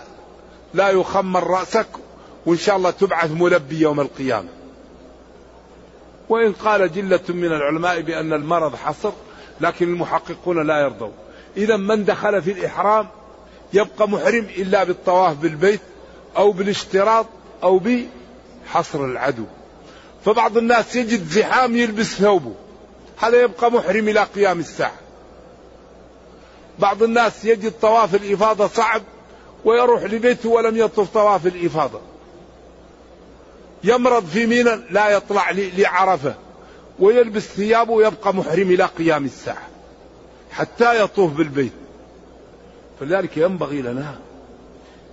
لا 0.75 0.91
يخمر 0.91 1.47
رأسك 1.47 1.87
وإن 2.47 2.59
شاء 2.59 2.77
الله 2.77 2.91
تبعث 2.91 3.31
ملبي 3.31 3.81
يوم 3.81 4.01
القيامة. 4.01 4.49
وإن 6.29 6.53
قال 6.53 6.93
جلة 6.93 7.21
من 7.29 7.53
العلماء 7.53 8.01
بأن 8.01 8.33
المرض 8.33 8.77
حصر 8.77 9.12
لكن 9.61 9.89
المحققون 9.89 10.67
لا 10.67 10.81
يرضون 10.81 11.12
إذا 11.57 11.77
من 11.77 12.05
دخل 12.05 12.43
في 12.43 12.53
الإحرام 12.53 13.09
يبقى 13.73 14.09
محرم 14.09 14.47
إلا 14.57 14.85
بالطواف 14.85 15.37
بالبيت 15.37 15.81
أو 16.37 16.53
بالاشتراط 16.53 17.27
أو 17.62 17.81
بحصر 17.81 19.05
العدو. 19.05 19.45
فبعض 20.27 20.57
الناس 20.57 20.97
يجد 20.97 21.29
زحام 21.29 21.77
يلبس 21.77 22.07
ثوبه. 22.07 22.55
هذا 23.19 23.43
يبقى 23.43 23.73
محرم 23.73 24.09
إلى 24.09 24.23
قيام 24.23 24.61
الساعة. 24.61 24.99
بعض 26.79 27.03
الناس 27.03 27.45
يجد 27.45 27.73
طواف 27.83 28.15
الإفاضة 28.15 28.67
صعب 28.67 29.03
ويروح 29.65 30.03
لبيته 30.03 30.49
ولم 30.49 30.77
يطف 30.77 31.12
طواف 31.15 31.47
الإفاضة. 31.47 32.01
يمرض 33.85 34.27
في 34.27 34.47
مينا 34.47 34.81
لا 34.91 35.09
يطلع 35.09 35.51
لعرفة 35.51 36.35
ويلبس 36.99 37.43
ثيابه 37.43 37.93
ويبقى 37.93 38.35
محرم 38.35 38.71
إلى 38.71 38.85
قيام 38.85 39.25
الساعة. 39.25 39.69
حتى 40.51 41.03
يطوف 41.03 41.33
بالبيت. 41.33 41.73
فلذلك 43.01 43.37
ينبغي 43.37 43.83
لنا 43.83 44.19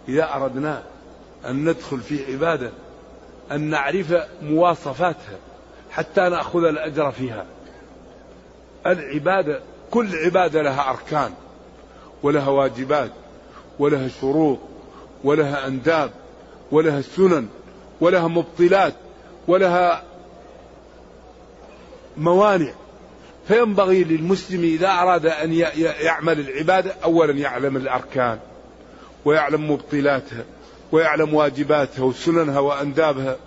إذا 0.07 0.33
أردنا 0.33 0.83
أن 1.45 1.69
ندخل 1.69 1.99
في 1.99 2.31
عبادة 2.31 2.71
أن 3.51 3.61
نعرف 3.61 4.13
مواصفاتها 4.41 5.37
حتى 5.91 6.21
نأخذ 6.21 6.63
الأجر 6.63 7.11
فيها. 7.11 7.45
العبادة 8.87 9.59
كل 9.91 10.15
عبادة 10.15 10.61
لها 10.61 10.89
أركان 10.89 11.33
ولها 12.23 12.49
واجبات 12.49 13.11
ولها 13.79 14.07
شروط 14.21 14.59
ولها 15.23 15.67
أنداب 15.67 16.11
ولها 16.71 17.01
سنن 17.01 17.47
ولها 18.01 18.27
مبطلات 18.27 18.93
ولها 19.47 20.03
موانع. 22.17 22.73
فينبغي 23.47 24.03
للمسلم 24.03 24.63
إذا 24.63 24.89
أراد 24.89 25.25
أن 25.25 25.53
يعمل 26.01 26.39
العبادة 26.39 26.95
أولا 27.03 27.33
يعلم 27.33 27.77
الأركان 27.77 28.39
ويعلم 29.25 29.71
مبطلاتها 29.71 30.43
ويعلم 30.93 31.33
واجباتها 31.33 32.03
وسننها 32.03 32.59
وأندابها 32.59 33.37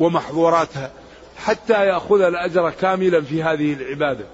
ومحظوراتها 0.00 0.90
حتى 1.36 1.86
يأخذ 1.86 2.20
الأجر 2.20 2.70
كاملا 2.70 3.22
في 3.22 3.42
هذه 3.42 3.72
العبادة. 3.72 4.24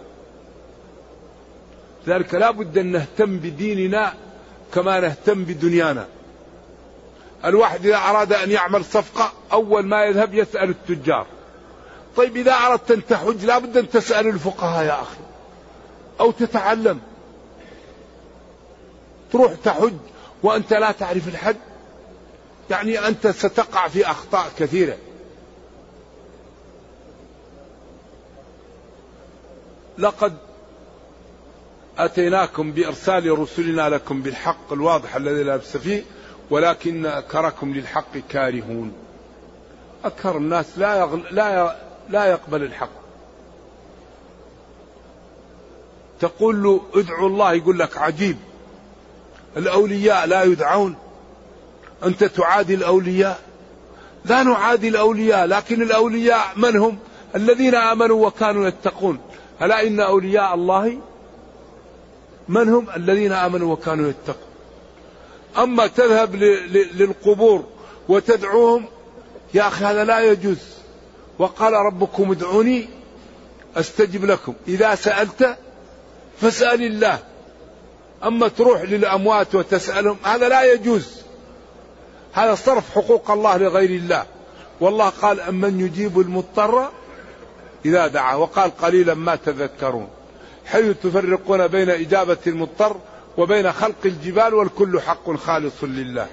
ذلك 2.06 2.34
لا 2.34 2.50
بد 2.50 2.78
أن 2.78 2.92
نهتم 2.92 3.36
بديننا 3.36 4.14
كما 4.74 5.00
نهتم 5.00 5.44
بدنيانا. 5.44 6.06
الواحد 7.44 7.86
إذا 7.86 7.96
أراد 7.96 8.32
أن 8.32 8.50
يعمل 8.50 8.84
صفقة 8.84 9.32
أول 9.52 9.86
ما 9.86 10.04
يذهب 10.04 10.34
يسأل 10.34 10.70
التجار. 10.70 11.26
طيب 12.16 12.36
إذا 12.36 12.52
أردت 12.52 12.90
أن 12.90 13.06
تحج 13.06 13.44
لا 13.44 13.58
بد 13.58 13.76
أن 13.76 13.90
تسأل 13.90 14.26
الفقهاء 14.26 14.84
يا 14.84 15.02
أخي. 15.02 15.20
أو 16.20 16.30
تتعلم. 16.30 17.00
تروح 19.32 19.52
تحج 19.64 19.94
وأنت 20.42 20.72
لا 20.72 20.92
تعرف 20.92 21.28
الحج. 21.28 21.56
يعني 22.70 23.08
أنت 23.08 23.26
ستقع 23.26 23.88
في 23.88 24.10
أخطاء 24.10 24.52
كثيرة. 24.58 24.96
لقد 29.98 30.36
أتيناكم 31.98 32.72
بإرسال 32.72 33.38
رسلنا 33.38 33.88
لكم 33.88 34.22
بالحق 34.22 34.72
الواضح 34.72 35.16
الذي 35.16 35.42
لا 35.42 35.56
لبس 35.56 35.76
فيه 35.76 36.02
ولكن 36.50 37.06
أكركم 37.06 37.74
للحق 37.74 38.18
كارهون. 38.28 38.92
أكثر 40.04 40.36
الناس 40.36 40.78
لا 40.78 40.96
يغل 40.96 41.24
لا 41.30 41.76
لا 42.08 42.24
يقبل 42.24 42.62
الحق. 42.62 43.00
تقول 46.20 46.62
له 46.62 46.80
ادعوا 46.94 47.28
الله 47.28 47.52
يقول 47.52 47.78
لك 47.78 47.98
عجيب. 47.98 48.36
الأولياء 49.56 50.26
لا 50.26 50.42
يدعون. 50.42 50.96
أنت 52.04 52.24
تعادي 52.24 52.74
الأولياء؟ 52.74 53.40
لا 54.24 54.42
نعادي 54.42 54.88
الأولياء 54.88 55.46
لكن 55.46 55.82
الأولياء 55.82 56.52
من 56.56 56.76
هم؟ 56.76 56.98
الذين 57.36 57.74
آمنوا 57.74 58.26
وكانوا 58.26 58.68
يتقون. 58.68 59.18
ألا 59.62 59.86
إن 59.86 60.00
أولياء 60.00 60.54
الله 60.54 60.98
من 62.48 62.68
هم؟ 62.68 62.86
الذين 62.96 63.32
آمنوا 63.32 63.72
وكانوا 63.72 64.08
يتقون. 64.08 64.50
أما 65.58 65.86
تذهب 65.86 66.34
للقبور 66.94 67.64
وتدعوهم 68.08 68.84
يا 69.54 69.68
أخي 69.68 69.84
هذا 69.84 70.04
لا 70.04 70.20
يجوز. 70.20 70.58
وقال 71.38 71.72
ربكم 71.72 72.30
ادعوني 72.30 72.88
أستجب 73.76 74.24
لكم. 74.24 74.54
إذا 74.68 74.94
سألت 74.94 75.56
فاسأل 76.40 76.82
الله. 76.82 77.18
أما 78.24 78.48
تروح 78.48 78.82
للأموات 78.82 79.54
وتسألهم 79.54 80.16
هذا 80.22 80.48
لا 80.48 80.72
يجوز. 80.72 81.19
هذا 82.32 82.54
صرف 82.54 82.94
حقوق 82.94 83.30
الله 83.30 83.56
لغير 83.56 83.90
الله. 83.90 84.24
والله 84.80 85.08
قال 85.08 85.40
أمن 85.40 85.80
يجيب 85.80 86.20
المضطر 86.20 86.88
إذا 87.84 88.06
دعا 88.06 88.34
وقال 88.34 88.76
قليلا 88.76 89.14
ما 89.14 89.36
تذكرون. 89.36 90.08
حيث 90.66 90.96
تفرقون 91.02 91.66
بين 91.66 91.90
إجابة 91.90 92.38
المضطر 92.46 92.96
وبين 93.38 93.72
خلق 93.72 93.94
الجبال 94.04 94.54
والكل 94.54 95.00
حق 95.00 95.36
خالص 95.36 95.84
لله. 95.84 96.26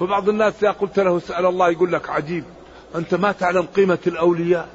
فبعض 0.00 0.28
الناس 0.28 0.54
إذا 0.62 0.70
قلت 0.70 0.98
له 0.98 1.16
اسأل 1.16 1.46
الله 1.46 1.70
يقول 1.70 1.92
لك 1.92 2.10
عجيب 2.10 2.44
أنت 2.94 3.14
ما 3.14 3.32
تعلم 3.32 3.66
قيمة 3.76 3.98
الأولياء؟ 4.06 4.68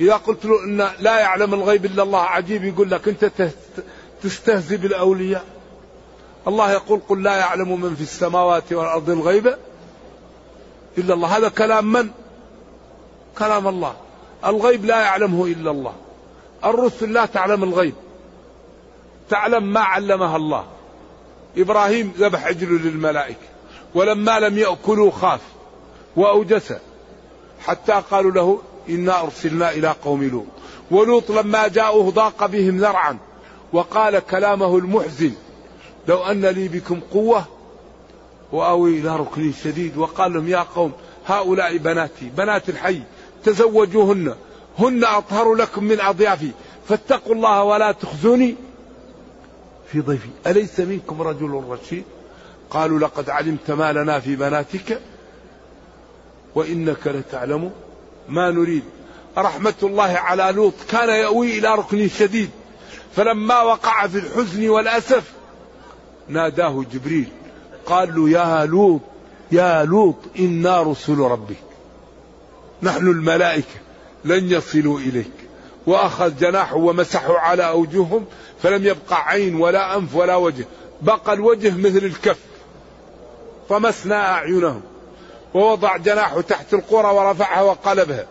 إذا 0.00 0.16
قلت 0.16 0.44
له 0.44 0.64
إن 0.64 0.88
لا 0.98 1.18
يعلم 1.20 1.54
الغيب 1.54 1.84
إلا 1.84 2.02
الله 2.02 2.20
عجيب 2.20 2.64
يقول 2.64 2.90
لك 2.90 3.08
أنت 3.08 3.30
تستهزئ 4.22 4.76
بالأولياء. 4.76 5.44
الله 6.48 6.72
يقول 6.72 7.00
قل 7.08 7.22
لا 7.22 7.36
يعلم 7.36 7.80
من 7.80 7.94
في 7.94 8.02
السماوات 8.02 8.72
والأرض 8.72 9.10
الغيب 9.10 9.54
إلا 10.98 11.14
الله. 11.14 11.36
هذا 11.36 11.48
كلام 11.48 11.92
من؟ 11.92 12.10
كلام 13.38 13.68
الله. 13.68 13.94
الغيب 14.44 14.84
لا 14.84 15.00
يعلمه 15.00 15.46
إلا 15.46 15.70
الله. 15.70 15.92
الرسل 16.64 17.12
لا 17.12 17.26
تعلم 17.26 17.64
الغيب. 17.64 17.94
تعلم 19.30 19.72
ما 19.72 19.80
علمها 19.80 20.36
الله. 20.36 20.64
إبراهيم 21.56 22.12
ذبح 22.18 22.46
عجل 22.46 22.68
للملائكة 22.68 23.46
ولما 23.94 24.40
لم 24.40 24.58
يأكلوا 24.58 25.10
خاف 25.10 25.40
وأوجس 26.16 26.74
حتى 27.66 28.02
قالوا 28.10 28.30
له 28.30 28.62
إنا 28.88 29.20
أرسلنا 29.22 29.70
إلى 29.70 29.94
قوم 30.04 30.24
لوط. 30.24 30.46
ولوط 30.90 31.30
لما 31.30 31.68
جاءوه 31.68 32.10
ضاق 32.10 32.46
بهم 32.46 32.78
ذرعا 32.78 33.18
وقال 33.72 34.18
كلامه 34.18 34.78
المحزن. 34.78 35.32
لو 36.08 36.24
أن 36.24 36.46
لي 36.46 36.68
بكم 36.68 37.00
قوة 37.12 37.44
وآوي 38.52 39.00
إلى 39.00 39.16
ركن 39.16 39.52
شديد 39.64 39.96
وقال 39.96 40.32
لهم 40.32 40.48
يا 40.48 40.66
قوم 40.74 40.92
هؤلاء 41.26 41.76
بناتي 41.76 42.30
بنات 42.36 42.68
الحي 42.68 43.02
تزوجوهن 43.44 44.34
هن 44.78 45.04
أطهر 45.04 45.54
لكم 45.54 45.84
من 45.84 46.00
أضيافي 46.00 46.50
فاتقوا 46.88 47.34
الله 47.34 47.62
ولا 47.62 47.92
تخزوني 47.92 48.56
في 49.92 50.00
ضيفي. 50.00 50.28
أليس 50.46 50.80
منكم 50.80 51.22
رجل 51.22 51.64
رشيد؟ 51.68 52.04
قالوا 52.70 52.98
لقد 52.98 53.30
علمت 53.30 53.70
ما 53.70 53.92
لنا 53.92 54.20
في 54.20 54.36
بناتك 54.36 55.00
وإنك 56.54 57.06
لتعلم 57.06 57.70
ما 58.28 58.50
نريد. 58.50 58.84
رحمة 59.38 59.74
الله 59.82 60.18
على 60.18 60.52
لوط 60.56 60.74
كان 60.90 61.08
يأوي 61.08 61.58
إلى 61.58 61.74
ركن 61.74 62.08
شديد 62.08 62.50
فلما 63.16 63.62
وقع 63.62 64.06
في 64.06 64.18
الحزن 64.18 64.68
والأسف 64.68 65.32
ناداه 66.30 66.84
جبريل 66.92 67.28
قال 67.86 68.14
له 68.14 68.30
يا 68.30 68.66
لوط 68.66 69.00
يا 69.52 69.84
لوط 69.84 70.16
إنا 70.38 70.82
رسل 70.82 71.18
ربك. 71.18 71.56
نحن 72.82 73.06
الملائكة 73.06 73.80
لن 74.24 74.50
يصلوا 74.50 74.98
إليك. 74.98 75.32
وأخذ 75.86 76.38
جناحه 76.38 76.76
ومسحه 76.76 77.38
على 77.38 77.68
أوجههم 77.68 78.24
فلم 78.62 78.86
يبقى 78.86 79.28
عين 79.28 79.54
ولا 79.54 79.96
أنف 79.96 80.14
ولا 80.14 80.36
وجه. 80.36 80.64
بقى 81.02 81.32
الوجه 81.32 81.76
مثل 81.76 82.04
الكف. 82.04 82.38
طمسنا 83.68 84.32
أعينهم. 84.32 84.82
ووضع 85.54 85.96
جناحه 85.96 86.40
تحت 86.40 86.74
القرى 86.74 87.14
ورفعها 87.14 87.62
وقلبها. 87.62 88.26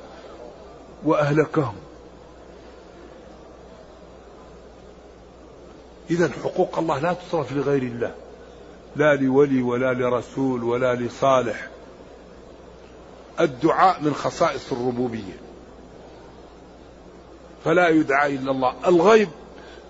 وأهلكهم. 1.06 1.76
إذا 6.10 6.30
حقوق 6.44 6.80
الله 6.80 7.00
لا 7.00 7.14
تصرف 7.14 7.54
لغير 7.54 7.84
الله. 7.84 8.16
لا 8.96 9.16
لولي 9.16 9.62
ولا 9.62 9.94
لرسول 9.94 10.64
ولا 10.64 10.96
لصالح. 10.96 11.68
الدعاء 13.40 14.02
من 14.02 14.14
خصائص 14.14 14.72
الربوبية. 14.72 15.40
فلا 17.66 17.90
يدعى 17.90 18.36
إلا 18.36 18.52
الله. 18.52 18.76
الغيب 18.88 19.30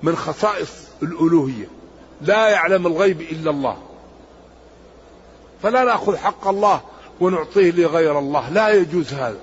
من 0.03 0.15
خصائص 0.15 0.87
الألوهية. 1.03 1.67
لا 2.21 2.49
يعلم 2.49 2.87
الغيب 2.87 3.21
إلا 3.21 3.51
الله. 3.51 3.77
فلا 5.63 5.83
نأخذ 5.83 6.17
حق 6.17 6.47
الله 6.47 6.81
ونعطيه 7.21 7.71
لغير 7.71 8.19
الله. 8.19 8.49
لا 8.49 8.69
يجوز 8.69 9.13
هذا. 9.13 9.39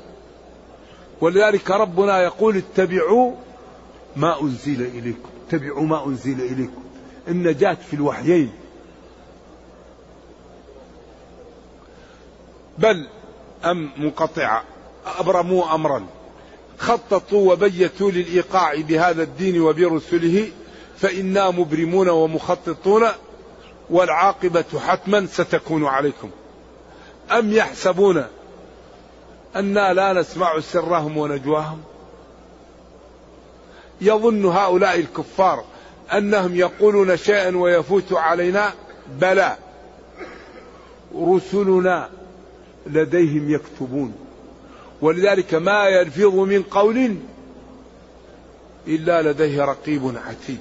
ولذلك 1.20 1.70
ربنا 1.70 2.22
يقول 2.22 2.56
اتبعوا 2.56 3.32
ما 4.16 4.42
أنزل 4.42 4.82
إليكم. 4.82 5.35
اتبعوا 5.46 5.82
ما 5.82 6.06
أنزل 6.06 6.40
إليكم. 6.40 6.82
النجاة 7.28 7.78
في 7.90 7.94
الوحيين. 7.94 8.52
بل 12.78 13.08
أم 13.64 13.90
منقطعة 13.96 14.64
أبرموا 15.18 15.74
أمرا. 15.74 16.06
خططوا 16.78 17.52
وبيتوا 17.52 18.10
للإيقاع 18.10 18.80
بهذا 18.80 19.22
الدين 19.22 19.60
وبرسله 19.60 20.48
فإنا 20.96 21.50
مبرمون 21.50 22.08
ومخططون 22.08 23.06
والعاقبة 23.90 24.80
حتما 24.86 25.26
ستكون 25.26 25.84
عليكم. 25.84 26.30
أم 27.30 27.52
يحسبون 27.52 28.24
أنا 29.56 29.92
لا 29.92 30.12
نسمع 30.12 30.60
سرهم 30.60 31.16
ونجواهم؟ 31.16 31.82
يظن 34.00 34.44
هؤلاء 34.44 35.00
الكفار 35.00 35.64
أنهم 36.12 36.56
يقولون 36.56 37.16
شيئا 37.16 37.56
ويفوت 37.56 38.12
علينا؟ 38.12 38.72
بلى. 39.20 39.56
رسلنا 41.14 42.08
لديهم 42.86 43.50
يكتبون. 43.50 44.14
ولذلك 45.02 45.54
ما 45.54 45.88
يلفظ 45.88 46.34
من 46.34 46.62
قول 46.62 47.16
إلا 48.86 49.22
لديه 49.22 49.64
رقيب 49.64 50.16
عتيد. 50.28 50.60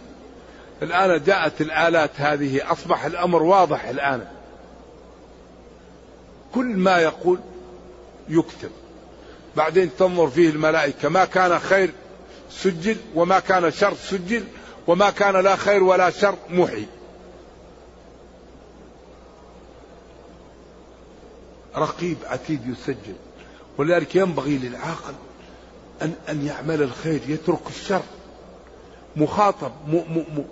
الآن 0.82 1.24
جاءت 1.24 1.62
الآلات 1.62 2.12
هذه 2.16 2.72
أصبح 2.72 3.06
الأمر 3.06 3.44
واضح 3.44 3.86
الآن. 3.86 4.28
كل 6.56 6.66
ما 6.66 6.98
يقول 6.98 7.40
يكتب. 8.30 8.72
بعدين 9.58 9.90
تنظر 10.00 10.28
فيه 10.28 10.50
الملائكة. 10.50 11.10
ما 11.10 11.26
كان 11.26 11.60
خير 11.60 11.90
سجل 12.64 12.98
وما 13.16 13.40
كان 13.40 13.72
شر 13.72 13.94
سجل 13.96 14.44
وما 14.88 15.10
كان 15.10 15.36
لا 15.36 15.56
خير 15.56 15.84
ولا 15.84 16.10
شر 16.10 16.36
محي. 16.50 16.86
رقيب 21.76 22.18
عتيد 22.26 22.68
يسجل 22.68 23.16
ولذلك 23.78 24.16
ينبغي 24.16 24.58
للعاقل 24.58 25.14
أن 26.02 26.14
أن 26.30 26.46
يعمل 26.46 26.82
الخير 26.82 27.22
يترك 27.28 27.68
الشر. 27.70 28.04
مخاطب 29.16 29.72
م 29.88 29.96
م 29.96 30.24
م 30.38 30.44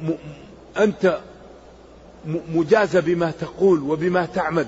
م 0.00 0.14
أنت 0.78 1.20
مجازى 2.26 3.00
بما 3.00 3.30
تقول 3.30 3.80
وبما 3.80 4.26
تعمل. 4.26 4.66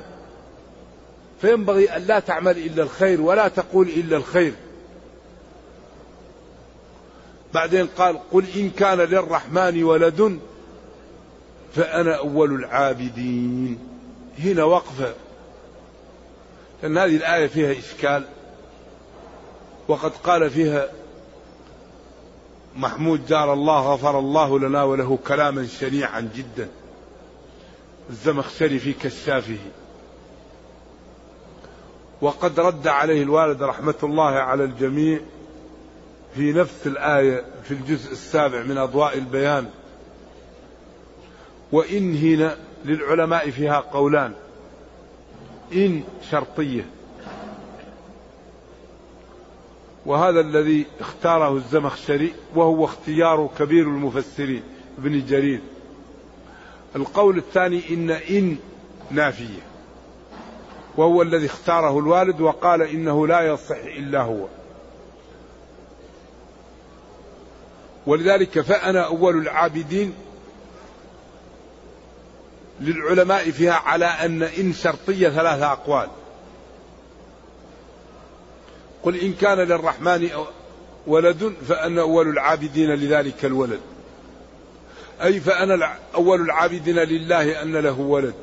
فينبغي 1.41 1.97
أن 1.97 2.03
لا 2.03 2.21
تعمل 2.21 2.59
إلا 2.59 2.83
الخير 2.83 3.21
ولا 3.21 3.49
تقول 3.49 3.89
إلا 3.89 4.17
الخير. 4.17 4.55
بعدين 7.55 7.87
قال 7.87 8.19
قل 8.33 8.45
إن 8.57 8.71
كان 8.71 8.99
للرحمن 8.99 9.85
ولد 9.85 10.41
فأنا 11.75 12.17
أول 12.17 12.55
العابدين. 12.55 13.79
هنا 14.38 14.65
وقفة 14.65 15.15
لأن 16.83 16.99
هذه 16.99 17.17
الآية 17.17 17.47
فيها 17.47 17.73
إشكال. 17.73 18.25
وقد 19.88 20.11
قال 20.11 20.51
فيها 20.51 20.88
محمود 22.77 23.27
جار 23.27 23.53
الله 23.53 23.93
غفر 23.93 24.19
الله 24.19 24.59
لنا 24.59 24.83
وله 24.83 25.19
كلاما 25.27 25.67
شنيعا 25.67 26.31
جدا. 26.37 26.69
الزمخشري 28.11 28.79
في 28.79 28.93
كشافه. 28.93 29.59
وقد 32.21 32.61
رد 32.61 32.87
عليه 32.87 33.23
الوالد 33.23 33.62
رحمة 33.62 33.95
الله 34.03 34.31
على 34.31 34.65
الجميع 34.65 35.21
في 36.35 36.53
نفس 36.53 36.87
الآية 36.87 37.45
في 37.64 37.75
الجزء 37.75 38.12
السابع 38.12 38.62
من 38.62 38.79
أضواء 38.79 39.18
البيان. 39.18 39.66
وإن 41.73 42.16
هنا 42.16 42.57
للعلماء 42.85 43.51
فيها 43.51 43.81
قولان. 43.81 44.33
إن 45.73 46.03
شرطية. 46.31 46.87
وهذا 50.07 50.40
الذي 50.40 50.87
اختاره 51.01 51.57
الزمخشري 51.57 52.35
وهو 52.55 52.85
اختيار 52.85 53.51
كبير 53.59 53.85
المفسرين 53.85 54.62
ابن 54.99 55.27
جرير. 55.27 55.61
القول 56.97 57.38
الثاني 57.38 57.83
إن 57.90 58.11
إن 58.11 58.57
نافية. 59.11 59.62
وهو 60.97 61.23
الذي 61.23 61.47
اختاره 61.47 61.99
الوالد 61.99 62.40
وقال 62.40 62.83
إنه 62.83 63.27
لا 63.27 63.40
يصح 63.40 63.77
إلا 63.77 64.23
هو. 64.23 64.47
ولذلك 68.07 68.61
فأنا 68.61 69.07
أول 69.07 69.37
العابدين 69.37 70.15
للعلماء 72.81 73.51
فيها 73.51 73.73
على 73.73 74.05
أن 74.07 74.43
إن 74.43 74.73
شرطية 74.73 75.29
ثلاثة 75.29 75.73
أقوال. 75.73 76.09
قل 79.03 79.17
إن 79.17 79.33
كان 79.33 79.59
للرحمن 79.59 80.29
ولد 81.07 81.55
فأنا 81.69 82.01
أول 82.01 82.29
العابدين 82.29 82.95
لذلك 82.95 83.45
الولد. 83.45 83.81
أي 85.23 85.41
فأنا 85.41 85.99
أول 86.15 86.41
العابدين 86.41 86.97
لله 86.97 87.62
أن 87.62 87.77
له 87.77 88.01
ولد. 88.01 88.35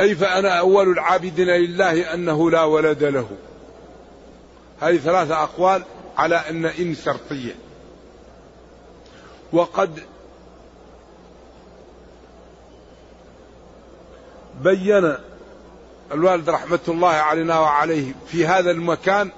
أي 0.00 0.14
فأنا 0.14 0.58
أول 0.58 0.88
العابدين 0.88 1.48
لله 1.48 2.14
أنه 2.14 2.50
لا 2.50 2.62
ولد 2.62 3.04
له. 3.04 3.28
هذه 4.80 4.96
ثلاثة 4.96 5.42
أقوال 5.42 5.82
على 6.16 6.36
أن 6.36 6.64
إن 6.66 6.94
شرطية. 6.94 7.63
وقد 9.54 10.00
بين 14.62 15.14
الوالد 16.12 16.50
رحمة 16.50 16.78
الله 16.88 17.08
علينا 17.08 17.58
وعليه 17.58 18.14
في 18.26 18.46
هذا 18.46 18.70
المكان 18.70 19.30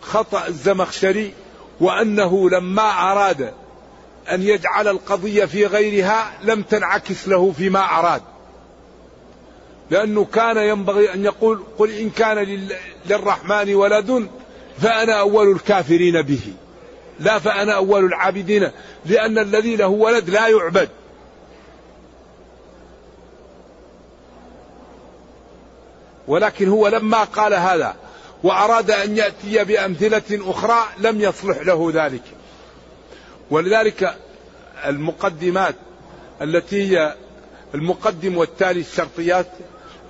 خطأ 0.00 0.46
الزمخشري 0.46 1.34
وأنه 1.80 2.50
لما 2.50 2.82
أراد 2.82 3.52
أن 4.30 4.42
يجعل 4.42 4.88
القضية 4.88 5.44
في 5.44 5.66
غيرها 5.66 6.32
لم 6.42 6.62
تنعكس 6.62 7.28
له 7.28 7.52
فيما 7.52 7.80
أراد. 7.80 8.22
لأنه 9.90 10.24
كان 10.24 10.56
ينبغي 10.56 11.14
أن 11.14 11.24
يقول 11.24 11.62
قل 11.78 11.90
إن 11.90 12.10
كان 12.10 12.68
للرحمن 13.06 13.74
ولد 13.74 14.28
فأنا 14.78 15.20
أول 15.20 15.52
الكافرين 15.52 16.22
به. 16.22 16.52
لا 17.20 17.38
فأنا 17.38 17.72
أول 17.74 18.04
العابدين 18.04 18.70
لأن 19.06 19.38
الذي 19.38 19.76
له 19.76 19.86
ولد 19.86 20.30
لا 20.30 20.48
يعبد. 20.48 20.88
ولكن 26.28 26.68
هو 26.68 26.88
لما 26.88 27.24
قال 27.24 27.54
هذا 27.54 27.96
وأراد 28.42 28.90
أن 28.90 29.16
يأتي 29.16 29.64
بأمثلة 29.64 30.50
أخرى 30.50 30.84
لم 30.98 31.20
يصلح 31.20 31.58
له 31.58 31.90
ذلك. 31.94 32.22
ولذلك 33.50 34.16
المقدمات 34.86 35.74
التي 36.42 36.90
هي 36.90 37.14
المقدم 37.74 38.36
والتالي 38.36 38.80
الشرطيات 38.80 39.46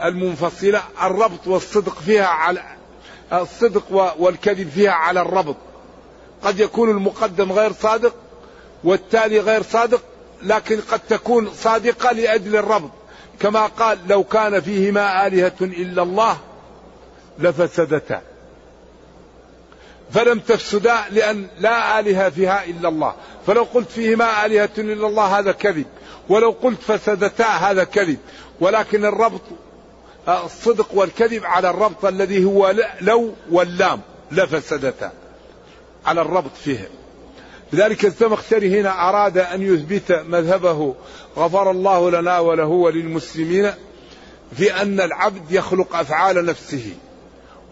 المنفصلة 0.05 0.83
الربط 1.03 1.47
والصدق 1.47 1.99
فيها 1.99 2.27
على 2.27 2.63
الصدق 3.33 4.15
والكذب 4.19 4.69
فيها 4.69 4.91
على 4.91 5.21
الربط. 5.21 5.57
قد 6.45 6.61
يكون 6.61 6.91
المقدم 6.91 7.53
غير 7.53 7.73
صادق 7.73 8.15
والتالي 8.85 9.41
غير 9.41 9.63
صادق 9.63 10.03
لكن 10.43 10.81
قد 10.81 11.01
تكون 11.09 11.51
صادقة 11.55 12.13
لأجل 12.13 12.57
الربط 12.57 12.91
كما 13.41 13.67
قال 13.67 13.99
لو 14.09 14.25
كان 14.25 14.61
فيهما 14.61 15.27
آلهة 15.27 15.57
إلا 15.61 16.03
الله 16.03 16.39
لفسدتا. 17.39 18.23
فلم 20.11 20.39
تفسدا 20.39 20.97
لأن 21.11 21.47
لا 21.59 22.01
آلهة 22.01 22.31
فيها 22.31 22.65
إلا 22.65 22.89
الله. 22.89 23.15
فلو 23.47 23.63
قلت 23.75 23.91
فيهما 23.91 24.47
آلهة 24.47 24.71
إلا 24.79 25.07
الله 25.07 25.39
هذا 25.39 25.53
كذب. 25.53 25.87
ولو 26.29 26.51
قلت 26.51 26.83
فسدتا 26.83 27.47
هذا 27.47 27.85
كذب. 27.85 28.19
ولكن 28.61 29.05
الربط 29.05 29.41
الصدق 30.29 30.89
والكذب 30.95 31.45
على 31.45 31.71
الربط 31.71 32.05
الذي 32.05 32.45
هو 32.45 32.75
لو 33.01 33.35
واللام 33.51 34.01
لفسدتا. 34.33 35.13
على 36.09 36.21
الربط 36.21 36.57
فيه. 36.65 36.89
لذلك 37.73 38.05
الزمخشري 38.05 38.81
هنا 38.81 39.09
أراد 39.09 39.39
أن 39.39 39.63
يثبت 39.63 40.13
مذهبه. 40.29 40.95
غفر 41.37 41.71
الله 41.71 42.11
لنا 42.11 42.39
وله 42.39 42.67
وللمسلمين 42.67 43.71
في 44.57 44.83
أن 44.83 45.01
العبد 45.01 45.53
يخلق 45.53 45.97
أفعال 45.97 46.45
نفسه. 46.45 46.93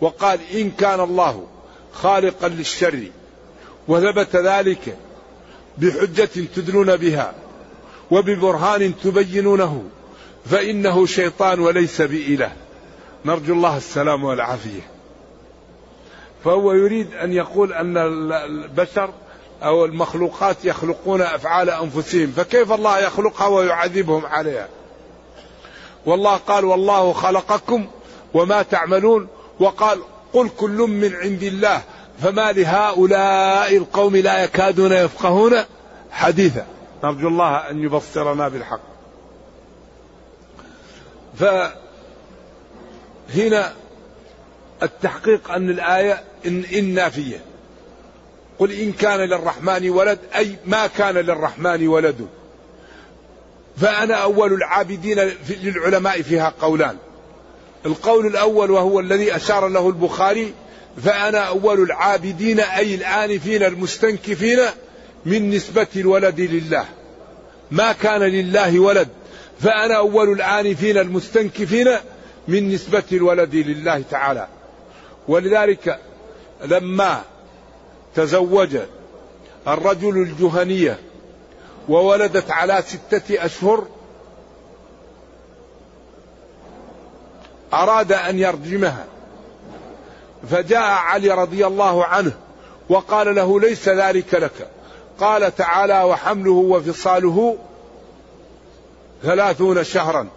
وقال 0.00 0.38
إن 0.54 0.70
كان 0.70 1.00
الله 1.00 1.46
خالقا 1.92 2.48
للشر 2.48 3.02
وثبت 3.88 4.36
ذلك 4.36 4.96
بحجة 5.78 6.30
تدلون 6.56 6.96
بها 6.96 7.34
وببرهان 8.10 8.92
تبينونه 9.04 9.84
فإنه 10.50 11.06
شيطان 11.06 11.60
وليس 11.60 12.02
بإله. 12.02 12.52
نرجو 13.24 13.54
الله 13.54 13.76
السلام 13.76 14.24
والعافية. 14.24 14.95
فهو 16.46 16.72
يريد 16.72 17.14
أن 17.14 17.32
يقول 17.32 17.72
أن 17.72 17.96
البشر 18.30 19.10
أو 19.62 19.84
المخلوقات 19.84 20.64
يخلقون 20.64 21.22
أفعال 21.22 21.70
أنفسهم 21.70 22.32
فكيف 22.36 22.72
الله 22.72 22.98
يخلقها 22.98 23.46
ويعذبهم 23.46 24.26
عليها؟ 24.26 24.68
والله 26.06 26.36
قال 26.36 26.64
والله 26.64 27.12
خلقكم 27.12 27.86
وما 28.34 28.62
تعملون 28.62 29.28
وقال 29.60 30.02
قل 30.32 30.48
كل 30.48 30.76
من 30.76 31.14
عند 31.14 31.42
الله 31.42 31.82
فما 32.22 32.52
لهؤلاء 32.52 33.76
القوم 33.76 34.16
لا 34.16 34.44
يكادون 34.44 34.92
يفقهون 34.92 35.54
حديثا. 36.10 36.66
نرجو 37.04 37.28
الله 37.28 37.70
أن 37.70 37.82
يبصرنا 37.82 38.48
بالحق. 38.48 38.80
فهنا 43.34 43.72
التحقيق 44.82 45.50
أن 45.50 45.70
الآية 45.70 46.24
إن, 46.46 46.64
إن 46.74 46.94
نافية. 46.94 47.40
قل 48.58 48.72
إن 48.72 48.92
كان 48.92 49.20
للرحمن 49.20 49.90
ولد 49.90 50.18
أي 50.36 50.56
ما 50.66 50.86
كان 50.86 51.14
للرحمن 51.14 51.88
ولد. 51.88 52.26
فأنا 53.76 54.14
أول 54.14 54.52
العابدين 54.52 55.30
للعلماء 55.62 56.22
فيها 56.22 56.54
قولان. 56.60 56.96
القول 57.86 58.26
الأول 58.26 58.70
وهو 58.70 59.00
الذي 59.00 59.36
أشار 59.36 59.68
له 59.68 59.88
البخاري 59.88 60.54
فأنا 61.04 61.38
أول 61.38 61.82
العابدين 61.82 62.60
أي 62.60 62.94
الآنفين 62.94 63.62
المستنكفين 63.62 64.58
من 65.26 65.50
نسبة 65.50 65.86
الولد 65.96 66.40
لله. 66.40 66.84
ما 67.70 67.92
كان 67.92 68.20
لله 68.22 68.80
ولد. 68.80 69.08
فأنا 69.60 69.96
أول 69.96 70.32
الآنفين 70.32 70.98
المستنكفين 70.98 71.88
من 72.48 72.74
نسبة 72.74 73.02
الولد 73.12 73.54
لله 73.54 74.02
تعالى. 74.10 74.48
ولذلك 75.28 76.00
لما 76.64 77.22
تزوج 78.14 78.76
الرجل 79.68 80.16
الجهنية 80.16 80.98
وولدت 81.88 82.50
على 82.50 82.82
ستة 82.86 83.44
أشهر 83.44 83.86
أراد 87.72 88.12
أن 88.12 88.38
يرجمها. 88.38 89.04
فجاء 90.50 90.82
علي 90.82 91.30
رضي 91.30 91.66
الله 91.66 92.04
عنه 92.04 92.32
وقال 92.88 93.34
له 93.34 93.60
ليس 93.60 93.88
ذلك 93.88 94.34
لك. 94.34 94.68
قال 95.20 95.56
تعالى 95.56 96.02
وحمله 96.02 96.52
وفصاله 96.52 97.56
ثلاثون 99.22 99.84
شهرا. 99.84 100.28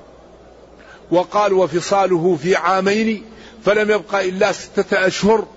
وقال 1.11 1.53
وفصاله 1.53 2.37
في 2.41 2.55
عامين 2.55 3.25
فلم 3.65 3.91
يبق 3.91 4.15
إلا 4.15 4.51
ستة 4.51 5.07
أشهر 5.07 5.47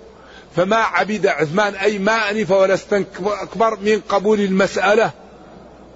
فما 0.55 0.75
عبد 0.75 1.27
عثمان 1.27 1.75
أي 1.75 1.99
ما 1.99 2.31
أنف 2.31 2.51
ولا 2.51 2.73
استكبر 2.73 3.77
من 3.81 4.01
قبول 4.09 4.39
المسألة. 4.39 5.11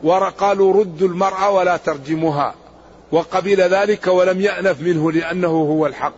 وقالوا 0.03 0.73
ردوا 0.73 1.07
المرأة 1.07 1.49
ولا 1.49 1.77
ترجموها. 1.77 2.55
وقبل 3.11 3.61
ذلك 3.61 4.07
ولم 4.07 4.41
يأنف 4.41 4.81
منه 4.81 5.11
لأنه 5.11 5.47
هو 5.47 5.85
الحق. 5.85 6.13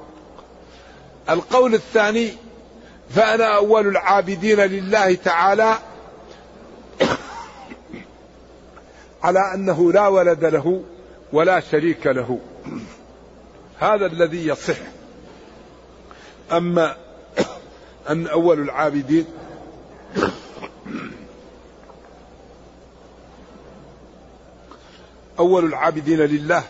القول 1.29 1.73
الثاني 1.73 2.33
فأنا 3.09 3.55
أول 3.55 3.87
العابدين 3.87 4.59
لله 4.59 5.15
تعالى 5.15 5.77
على 9.23 9.53
أنه 9.53 9.91
لا 9.91 10.07
ولد 10.07 10.45
له 10.45 10.83
ولا 11.33 11.59
شريك 11.59 12.07
له. 12.07 12.39
هذا 13.79 14.05
الذي 14.05 14.47
يصح. 14.47 14.99
أما 16.52 16.95
أن 18.10 18.28
أول 18.28 18.60
العابدين 18.60 19.26
أول 25.39 25.66
العابدين 25.66 26.20
لله 26.20 26.64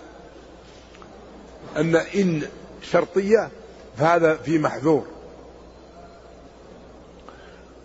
أن 1.78 1.96
إن 1.96 2.42
شرطية 2.92 3.50
فهذا 3.98 4.36
في 4.36 4.58
محذور. 4.58 5.08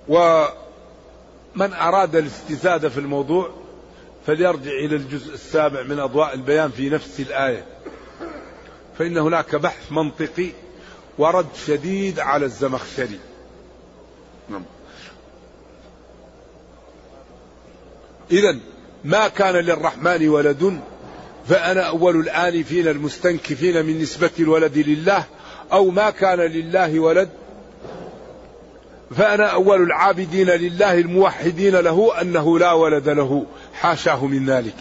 ومن 0.09 1.73
أراد 1.73 2.17
الاستزادة 2.17 2.89
في 2.89 3.01
الموضوع 3.01 3.51
فليرجع 4.27 4.71
إلى 4.71 4.97
الجزء 4.97 5.35
السابع 5.35 5.83
من 5.83 5.99
أضواء 5.99 6.35
البيان 6.35 6.71
في 6.71 6.91
نفس 6.91 7.21
الآية. 7.21 7.67
فإن 8.99 9.19
هناك 9.19 9.55
بحث 9.55 9.93
منطقي 9.93 10.51
ورد 11.19 11.47
شديد 11.67 12.21
على 12.21 12.45
الزمخشري 12.45 13.19
نعم. 14.49 14.63
إذا 18.31 18.59
ما 19.05 19.29
كان 19.29 19.55
للرحمن 19.55 20.29
ولد 20.29 20.81
فأنا 21.49 21.81
أول 21.81 22.21
الآنفين 22.21 22.89
المستنكفين 22.89 23.87
من 23.87 24.01
نسبة 24.03 24.31
الولد 24.41 24.79
لله 24.79 25.25
أو 25.73 25.91
ما 25.91 26.11
كان 26.11 26.39
لله 26.39 27.01
ولد 27.01 27.29
فأنا 29.17 29.47
أول 29.47 29.83
العابدين 29.83 30.51
لله 30.51 30.99
الموحدين 30.99 31.77
له 31.77 32.21
أنه 32.21 32.59
لا 32.59 32.73
ولد 32.73 33.09
له 33.09 33.47
حاشاه 33.75 34.27
من 34.27 34.47
ذلك 34.47 34.77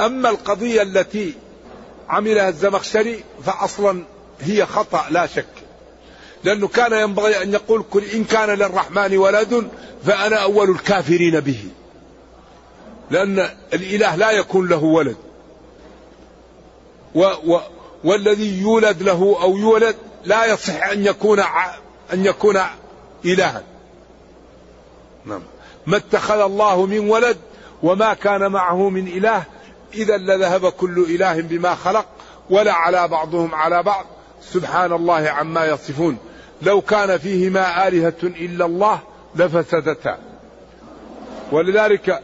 أما 0.00 0.30
القضية 0.30 0.82
التي 0.82 1.34
عملها 2.08 2.48
الزمخشري 2.48 3.24
فأصلا 3.44 4.04
هي 4.40 4.66
خطأ 4.66 5.04
لا 5.10 5.26
شك. 5.26 5.46
لأنه 6.44 6.68
كان 6.68 6.92
ينبغي 6.92 7.42
أن 7.42 7.52
يقول 7.52 7.84
كل 7.90 8.04
إن 8.04 8.24
كان 8.24 8.50
للرحمن 8.50 9.16
ولد 9.16 9.68
فأنا 10.04 10.36
أول 10.36 10.70
الكافرين 10.70 11.40
به. 11.40 11.64
لأن 13.10 13.48
الإله 13.72 14.16
لا 14.16 14.30
يكون 14.30 14.68
له 14.68 14.84
ولد. 14.84 15.16
و 17.14 17.24
و 17.24 17.60
والذي 18.04 18.60
يولد 18.60 19.02
له 19.02 19.36
أو 19.42 19.56
يولد 19.56 19.96
لا 20.24 20.46
يصح 20.46 20.88
أن 20.88 21.04
يكون 21.04 21.40
أن 22.12 22.24
يكون 22.24 22.60
إلها. 23.24 23.62
نعم. 25.24 25.42
ما 25.86 25.96
اتخذ 25.96 26.40
الله 26.40 26.86
من 26.86 27.10
ولد 27.10 27.36
وما 27.82 28.14
كان 28.14 28.52
معه 28.52 28.88
من 28.88 29.06
إله 29.06 29.44
إذا 29.94 30.16
لذهب 30.16 30.68
كل 30.68 31.06
إله 31.08 31.40
بما 31.40 31.74
خلق 31.74 32.06
ولا 32.50 32.72
على 32.72 33.08
بعضهم 33.08 33.54
على 33.54 33.82
بعض. 33.82 34.06
سبحان 34.52 34.92
الله 34.92 35.28
عما 35.28 35.66
يصفون. 35.66 36.18
لو 36.62 36.80
كان 36.80 37.18
فيهما 37.18 37.88
آلهة 37.88 38.22
إلا 38.22 38.64
الله 38.66 38.98
لفسدتا. 39.36 40.18
ولذلك 41.52 42.22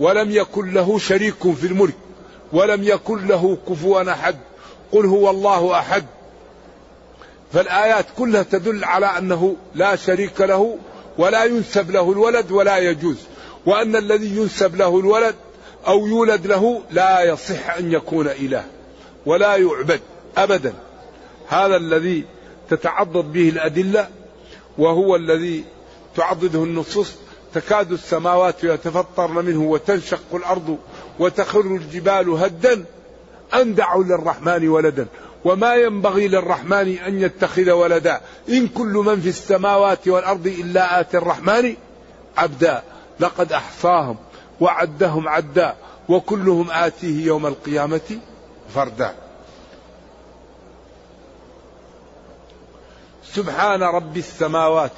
ولم 0.00 0.30
يكن 0.30 0.72
له 0.72 0.98
شريك 0.98 1.52
في 1.52 1.66
الملك. 1.66 1.96
ولم 2.52 2.82
يكن 2.82 3.26
له 3.26 3.58
كفوا 3.68 4.12
أحد. 4.12 4.36
قل 4.92 5.06
هو 5.06 5.30
الله 5.30 5.78
أحد. 5.78 6.04
فالآيات 7.52 8.06
كلها 8.18 8.42
تدل 8.42 8.84
على 8.84 9.06
أنه 9.06 9.56
لا 9.74 9.96
شريك 9.96 10.40
له 10.40 10.78
ولا 11.18 11.44
ينسب 11.44 11.90
له 11.90 12.12
الولد 12.12 12.52
ولا 12.52 12.78
يجوز. 12.78 13.16
وأن 13.66 13.96
الذي 13.96 14.36
ينسب 14.36 14.76
له 14.76 14.98
الولد 15.00 15.34
أو 15.88 16.06
يولد 16.06 16.46
له 16.46 16.82
لا 16.90 17.22
يصح 17.22 17.76
أن 17.76 17.92
يكون 17.92 18.28
إله 18.28 18.64
ولا 19.26 19.56
يعبد 19.56 20.00
أبدا. 20.36 20.74
هذا 21.48 21.76
الذي 21.76 22.24
تتعضد 22.70 23.32
به 23.32 23.48
الأدلة 23.48 24.08
وهو 24.78 25.16
الذي 25.16 25.64
تعضده 26.16 26.64
النصوص. 26.64 27.12
تكاد 27.54 27.92
السماوات 27.92 28.64
يتفطرن 28.64 29.44
منه 29.44 29.62
وتنشق 29.62 30.34
الأرض 30.34 30.78
وتخر 31.18 31.60
الجبال 31.60 32.28
هدا. 32.30 32.84
أن 33.54 33.74
دعوا 33.74 34.04
للرحمن 34.04 34.68
ولدا. 34.68 35.06
وما 35.44 35.74
ينبغي 35.74 36.28
للرحمن 36.28 36.98
أن 36.98 37.20
يتخذ 37.20 37.70
ولدا. 37.70 38.20
إن 38.48 38.68
كل 38.68 38.92
من 38.92 39.20
في 39.20 39.28
السماوات 39.28 40.08
والأرض 40.08 40.46
إلا 40.46 41.00
آتي 41.00 41.18
الرحمن 41.18 41.74
عبدا. 42.36 42.82
لقد 43.20 43.52
أحصاهم 43.52 44.16
وعدهم 44.60 45.28
عدا 45.28 45.74
وكلهم 46.08 46.70
آتيه 46.70 47.26
يوم 47.26 47.46
القيامة 47.46 48.18
فردا. 48.74 49.14
سبحان 53.24 53.82
رب 53.82 54.16
السماوات 54.16 54.92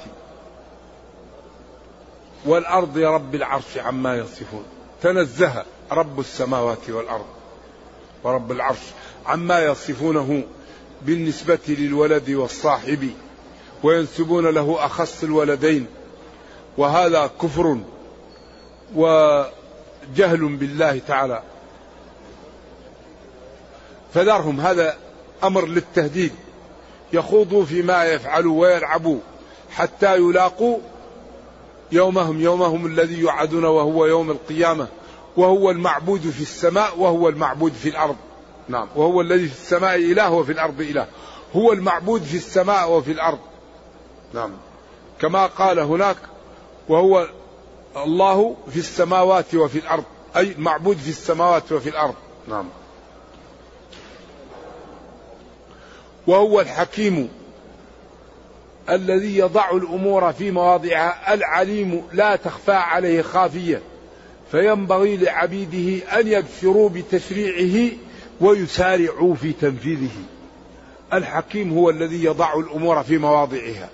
والأرض 2.45 2.97
رب 2.97 3.35
العرش 3.35 3.77
عما 3.77 4.15
يصفون. 4.17 4.63
تنزه 5.01 5.65
رب 5.91 6.19
السماوات 6.19 6.89
والأرض 6.89 7.25
ورب 8.23 8.51
العرش 8.51 8.79
عما 9.25 9.59
يصفونه 9.59 10.43
بالنسبة 11.01 11.59
للولد 11.67 12.29
والصاحب 12.29 13.09
وينسبون 13.83 14.47
له 14.47 14.85
أخص 14.85 15.23
الولدين 15.23 15.87
وهذا 16.77 17.29
كفر 17.41 17.77
وجهل 18.95 20.55
بالله 20.57 21.01
تعالى. 21.07 21.41
فذرهم 24.13 24.61
هذا 24.61 24.97
أمر 25.43 25.65
للتهديد. 25.65 26.31
يخوضوا 27.13 27.65
فيما 27.65 28.03
يفعلوا 28.03 28.61
ويلعبوا 28.61 29.19
حتى 29.71 30.15
يلاقوا 30.15 30.77
يومهم 31.91 32.41
يومهم 32.41 32.85
الذي 32.85 33.19
يوعدون 33.19 33.65
وهو 33.65 34.05
يوم 34.05 34.31
القيامة. 34.31 34.87
وهو 35.37 35.71
المعبود 35.71 36.21
في 36.21 36.41
السماء 36.41 36.99
وهو 36.99 37.29
المعبود 37.29 37.73
في 37.73 37.89
الأرض. 37.89 38.15
نعم. 38.69 38.87
وهو 38.95 39.21
الذي 39.21 39.47
في 39.47 39.61
السماء 39.61 39.95
إله 39.95 40.31
وفي 40.31 40.51
الأرض 40.51 40.81
إله. 40.81 41.07
هو 41.55 41.73
المعبود 41.73 42.23
في 42.23 42.37
السماء 42.37 42.91
وفي 42.91 43.11
الأرض. 43.11 43.39
نعم. 44.33 44.51
كما 45.21 45.45
قال 45.45 45.79
هناك 45.79 46.17
وهو 46.89 47.27
الله 47.97 48.55
في 48.71 48.79
السماوات 48.79 49.55
وفي 49.55 49.79
الأرض. 49.79 50.03
أي 50.37 50.55
معبود 50.57 50.97
في 50.97 51.09
السماوات 51.09 51.71
وفي 51.71 51.89
الأرض. 51.89 52.15
نعم. 52.47 52.65
وهو 56.27 56.61
الحكيم 56.61 57.29
الذي 58.89 59.37
يضع 59.37 59.71
الأمور 59.71 60.33
في 60.33 60.51
مواضعها 60.51 61.33
العليم 61.33 62.03
لا 62.13 62.35
تخفى 62.35 62.71
عليه 62.71 63.21
خافية. 63.21 63.81
فينبغي 64.51 65.17
لعبيده 65.17 66.19
أن 66.19 66.27
يبشروا 66.27 66.89
بتشريعه 66.89 67.91
ويسارعوا 68.41 69.35
في 69.35 69.53
تنفيذه. 69.53 70.09
الحكيم 71.13 71.73
هو 71.73 71.89
الذي 71.89 72.23
يضع 72.23 72.53
الأمور 72.53 73.03
في 73.03 73.17
مواضعها. 73.17 73.89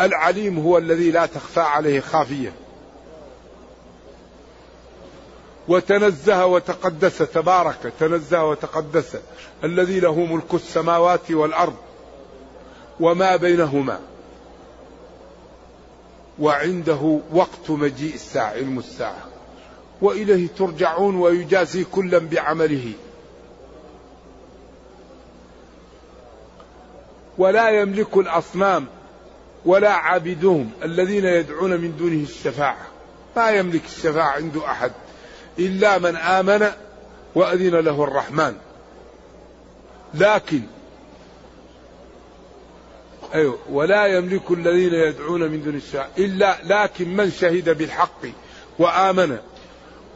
العليم 0.00 0.58
هو 0.58 0.78
الذي 0.78 1.10
لا 1.10 1.26
تخفى 1.26 1.60
عليه 1.60 2.00
خافية. 2.00 2.52
وتنزه 5.68 6.46
وتقدس 6.46 7.18
تبارك 7.18 7.92
تنزه 8.00 8.44
وتقدس 8.44 9.16
الذي 9.64 10.00
له 10.00 10.14
ملك 10.14 10.54
السماوات 10.54 11.30
والأرض 11.30 11.76
وما 13.00 13.36
بينهما. 13.36 14.00
وعنده 16.38 17.20
وقت 17.32 17.70
مجيء 17.70 18.14
الساعة 18.14 18.50
علم 18.50 18.78
الساعة. 18.78 19.26
وإليه 20.02 20.48
ترجعون 20.58 21.16
ويجازي 21.16 21.84
كلا 21.84 22.18
بعمله. 22.18 22.92
ولا 27.38 27.68
يملك 27.68 28.16
الأصنام 28.16 28.86
ولا 29.64 29.92
عابدهم 29.92 30.70
الذين 30.82 31.24
يدعون 31.24 31.70
من 31.70 31.96
دونه 31.96 32.22
الشفاعة. 32.22 32.86
ما 33.36 33.50
يملك 33.50 33.84
الشفاعة 33.84 34.30
عند 34.30 34.56
أحد. 34.56 34.92
إلا 35.58 35.98
من 35.98 36.16
آمن 36.16 36.70
وأذن 37.34 37.74
له 37.74 38.04
الرحمن. 38.04 38.56
لكن 40.14 40.60
أيوة 43.34 43.58
ولا 43.70 44.06
يملك 44.06 44.50
الذين 44.50 44.94
يدعون 44.94 45.40
من 45.40 45.62
دون 45.62 45.74
الشفاعة 45.74 46.08
إلا 46.18 46.56
لكن 46.64 47.16
من 47.16 47.30
شهد 47.30 47.78
بالحق 47.78 48.20
وآمن 48.78 49.38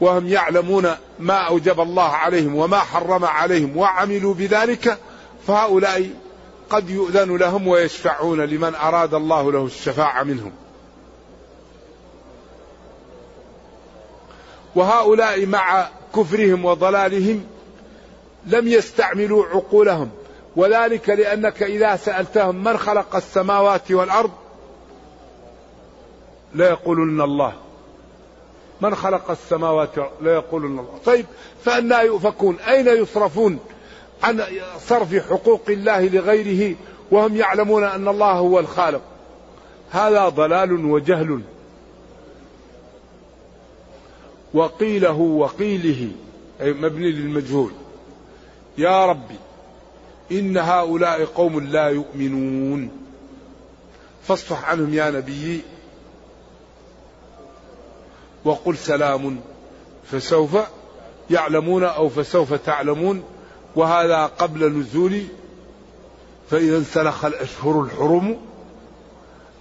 وهم 0.01 0.29
يعلمون 0.29 0.95
ما 1.19 1.35
أوجب 1.35 1.81
الله 1.81 2.09
عليهم 2.09 2.55
وما 2.55 2.79
حرم 2.79 3.25
عليهم 3.25 3.77
وعملوا 3.77 4.35
بذلك 4.35 4.99
فهؤلاء 5.47 6.11
قد 6.71 6.91
يؤذن 6.91 7.37
لهم 7.37 7.69
ويشفعون 7.69 8.41
لمن 8.41 8.75
أراد 8.75 9.15
الله 9.15 9.53
له 9.53 9.65
الشفاعة 9.65 10.23
منهم. 10.23 10.53
وهؤلاء 14.75 15.47
مع 15.47 15.89
كفرهم 16.17 16.65
وضلالهم 16.65 17.45
لم 18.47 18.69
يستعملوا 18.69 19.47
عقولهم. 19.47 20.11
وذلك 20.57 21.09
لأنك 21.09 21.63
إذا 21.63 21.97
سألتهم 21.97 22.65
من 22.65 22.77
خلق 22.79 23.17
السماوات 23.17 23.93
والأرض 23.93 24.31
لا 26.55 26.69
يقولون 26.69 27.21
الله. 27.21 27.53
من 28.81 28.95
خلق 28.95 29.31
السماوات 29.31 29.91
لا 30.21 30.35
يقولون 30.35 30.79
الله. 30.79 30.99
طيب 31.05 31.27
فأنا 31.65 32.01
يؤفكون. 32.01 32.57
أين 32.69 32.89
يصرفون 32.89 33.59
عن 34.23 34.45
صرف 34.81 35.31
حقوق 35.31 35.63
الله 35.69 36.09
لغيره 36.09 36.77
وهم 37.11 37.37
يعلمون 37.37 37.85
أن 37.85 38.09
الله 38.09 38.33
هو 38.33 38.59
الخالق؟ 38.59 39.03
هذا 39.91 40.29
ضلال 40.29 40.85
وجهل. 40.85 41.41
وقيله 44.55 45.19
وقيله 45.19 46.09
أي 46.61 46.73
مبني 46.73 47.13
للمجهول. 47.13 47.73
يا 48.79 49.07
ربي 49.07 49.37
إن 50.33 50.59
هؤلاء 50.59 51.25
قوم 51.25 51.61
لا 51.61 51.89
يؤمنون. 51.89 52.91
فاصفح 54.23 54.69
عنهم 54.69 54.95
يا 54.95 55.11
نبي. 55.11 55.61
وقل 58.45 58.77
سلام 58.77 59.41
فسوف 60.11 60.57
يعلمون 61.31 61.85
أو 61.85 62.09
فسوف 62.09 62.53
تعلمون. 62.53 63.23
وهذا 63.77 64.27
قبل 64.27 64.79
نزول 64.79 65.23
فإذا 66.51 66.77
انسلخ 66.77 67.25
الأشهر 67.25 67.83
الحرم 67.83 68.37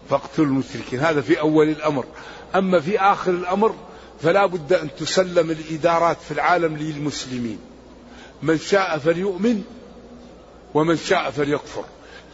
فاقتلوا 0.09 0.47
المشركين. 0.47 0.99
هذا 0.99 1.21
في 1.21 1.39
أول 1.39 1.69
الأمر. 1.69 2.05
أما 2.55 2.79
في 2.79 2.99
آخر 2.99 3.31
الأمر 3.31 3.75
فلا 4.21 4.45
بد 4.45 4.73
أن 4.73 4.89
تسلم 4.99 5.51
الإدارات 5.51 6.17
في 6.21 6.31
العالم 6.31 6.77
للمسلمين. 6.77 7.59
من 8.43 8.57
شاء 8.57 8.97
فليؤمن 8.97 9.63
ومن 10.73 10.97
شاء 10.97 11.31
فليكفر. 11.31 11.83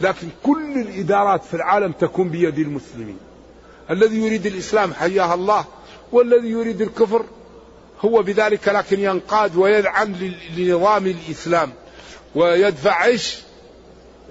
لكن 0.00 0.28
كل 0.42 0.78
الإدارات 0.78 1.44
في 1.44 1.54
العالم 1.54 1.92
تكون 1.92 2.28
بيد 2.28 2.58
المسلمين. 2.58 3.18
الذي 3.90 4.16
يريد 4.16 4.46
الإسلام 4.46 4.94
حياه 4.94 5.34
الله 5.34 5.64
والذي 6.12 6.48
يريد 6.48 6.82
الكفر 6.82 7.24
هو 8.00 8.22
بذلك 8.22 8.68
لكن 8.68 9.00
ينقاد 9.00 9.56
ويدعم 9.56 10.14
لنظام 10.56 11.06
الإسلام. 11.06 11.72
ويدفع 12.34 13.04
إيش 13.04 13.38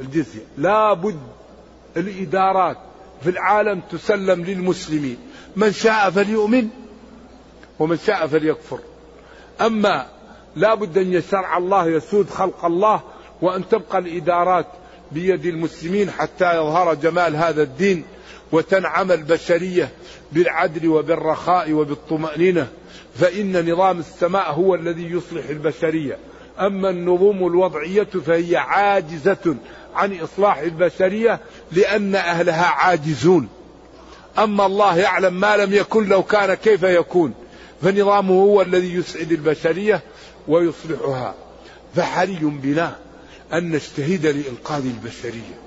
الجزية. 0.01 0.45
لا 0.57 0.93
بد 0.93 1.19
الإدارات 1.97 2.77
في 3.23 3.29
العالم 3.29 3.81
تسلم 3.91 4.43
للمسلمين. 4.43 5.17
من 5.55 5.73
شاء 5.73 6.09
فليؤمن 6.09 6.69
ومن 7.79 7.97
شاء 7.97 8.27
فليكفر. 8.27 8.79
أما 9.61 10.05
لا 10.55 10.75
بد 10.75 10.97
أن 10.97 11.13
يشرع 11.13 11.57
الله 11.57 11.87
يسود 11.87 12.29
خلق 12.29 12.65
الله 12.65 13.01
وأن 13.41 13.69
تبقى 13.69 13.97
الإدارات 13.97 14.67
بيد 15.11 15.45
المسلمين 15.45 16.11
حتى 16.11 16.55
يظهر 16.55 16.93
جمال 16.93 17.35
هذا 17.35 17.63
الدين 17.63 18.03
وتنعم 18.51 19.11
البشرية 19.11 19.89
بالعدل 20.31 20.87
وبالرخاء 20.87 21.71
وبالطمأنينة. 21.71 22.67
فإن 23.19 23.71
نظام 23.71 23.99
السماء 23.99 24.51
هو 24.51 24.75
الذي 24.75 25.11
يصلح 25.11 25.49
البشرية. 25.49 26.17
أما 26.59 26.89
النظم 26.89 27.47
الوضعية 27.47 28.03
فهي 28.03 28.57
عاجزة 28.57 29.55
عن 29.95 30.19
إصلاح 30.19 30.57
البشرية 30.57 31.39
لأن 31.71 32.15
أهلها 32.15 32.65
عاجزون. 32.65 33.47
أما 34.37 34.65
الله 34.65 34.97
يعلم 34.97 35.39
ما 35.39 35.57
لم 35.57 35.73
يكن 35.73 36.09
لو 36.09 36.23
كان 36.23 36.53
كيف 36.53 36.83
يكون. 36.83 37.33
فنظامه 37.85 38.33
هو 38.33 38.61
الذي 38.61 38.93
يسعد 38.93 39.31
البشرية 39.31 40.01
ويصلحها. 40.47 41.35
فحري 41.95 42.39
بنا 42.41 42.95
أن 43.53 43.71
نجتهد 43.71 44.25
لإنقاذ 44.25 44.85
البشرية. 44.85 45.59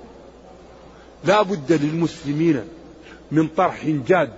لا 1.25 1.43
بد 1.43 1.73
للمسلمين 1.73 2.64
من 3.31 3.49
طرح 3.49 3.87
جاد 3.87 4.33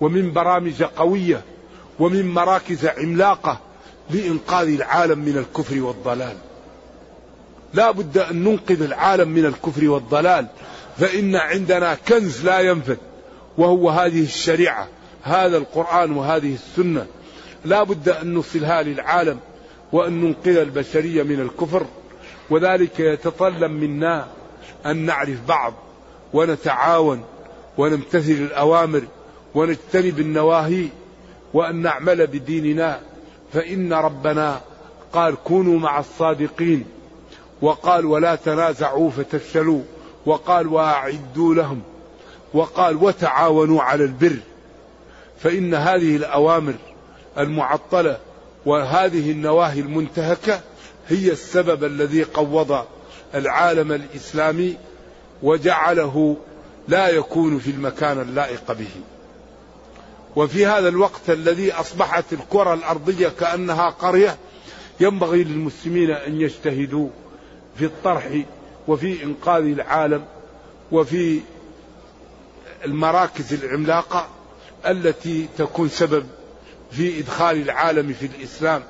ومن 0.00 0.32
برامج 0.32 0.82
قوية 0.82 1.42
ومن 1.98 2.30
مراكز 2.30 2.86
عملاقة 2.86 3.60
لإنقاذ 4.10 4.68
العالم 4.68 5.18
من 5.18 5.38
الكفر 5.38 5.80
والضلال. 5.80 6.36
لا 7.74 7.90
بد 7.90 8.18
أن 8.18 8.44
ننقذ 8.44 8.82
العالم 8.82 9.28
من 9.28 9.46
الكفر 9.46 9.88
والضلال 9.88 10.46
فإن 10.98 11.36
عندنا 11.36 11.94
كنز 12.08 12.44
لا 12.44 12.60
ينفد 12.60 12.98
وهو 13.58 13.90
هذه 13.90 14.22
الشريعة. 14.22 14.88
هذا 15.22 15.56
القرآن 15.56 16.12
وهذه 16.12 16.54
السنة. 16.54 17.06
لا 17.64 17.82
بد 17.82 18.08
أن 18.08 18.34
نصلها 18.34 18.82
للعالم 18.82 19.38
وأن 19.92 20.20
ننقذ 20.20 20.56
البشرية 20.56 21.22
من 21.22 21.40
الكفر. 21.40 21.86
وذلك 22.50 23.00
يتطلب 23.00 23.70
منا 23.70 24.26
أن 24.86 24.96
نعرف 24.96 25.46
بعض 25.48 25.74
ونتعاون 26.32 27.24
ونمتثل 27.78 28.32
الأوامر 28.32 29.02
ونجتنب 29.54 30.20
النواهي 30.20 30.88
وأن 31.54 31.82
نعمل 31.82 32.26
بديننا. 32.26 33.00
فإن 33.52 33.92
ربنا 33.92 34.60
قال 35.12 35.34
كونوا 35.44 35.78
مع 35.78 35.98
الصادقين 35.98 36.84
وقال 37.62 38.06
ولا 38.06 38.34
تنازعوا 38.34 39.10
فتفشلوا 39.10 39.82
وقال 40.26 40.66
واعدوا 40.66 41.54
لهم 41.54 41.82
وقال 42.54 42.96
وتعاونوا 42.96 43.82
على 43.82 44.04
البر. 44.04 44.36
فإن 45.42 45.74
هذه 45.74 46.16
الأوامر 46.16 46.74
المعطلة 47.38 48.18
وهذه 48.66 49.30
النواهي 49.30 49.80
المنتهكة 49.80 50.60
هي 51.08 51.32
السبب 51.32 51.84
الذي 51.84 52.22
قوض 52.22 52.84
العالم 53.34 53.92
الإسلامي 53.92 54.76
وجعله 55.42 56.36
لا 56.88 57.08
يكون 57.08 57.58
في 57.58 57.70
المكان 57.70 58.20
اللائق 58.20 58.72
به. 58.72 58.90
وفي 60.36 60.66
هذا 60.66 60.88
الوقت 60.88 61.30
الذي 61.30 61.72
أصبحت 61.72 62.32
الكرة 62.32 62.74
الأرضية 62.74 63.28
كأنها 63.28 63.90
قرية 63.90 64.36
ينبغي 65.00 65.44
للمسلمين 65.44 66.10
أن 66.10 66.40
يجتهدوا 66.40 67.08
في 67.76 67.84
الطرح 67.84 68.42
وفي 68.88 69.24
إنقاذ 69.24 69.62
العالم 69.64 70.24
وفي 70.92 71.40
المراكز 72.84 73.64
العملاقة 73.64 74.28
التي 74.86 75.48
تكون 75.58 75.88
سبب 75.88 76.26
في 76.90 77.20
إدخال 77.20 77.62
العالم 77.62 78.12
في 78.12 78.26
الإسلام. 78.26 78.82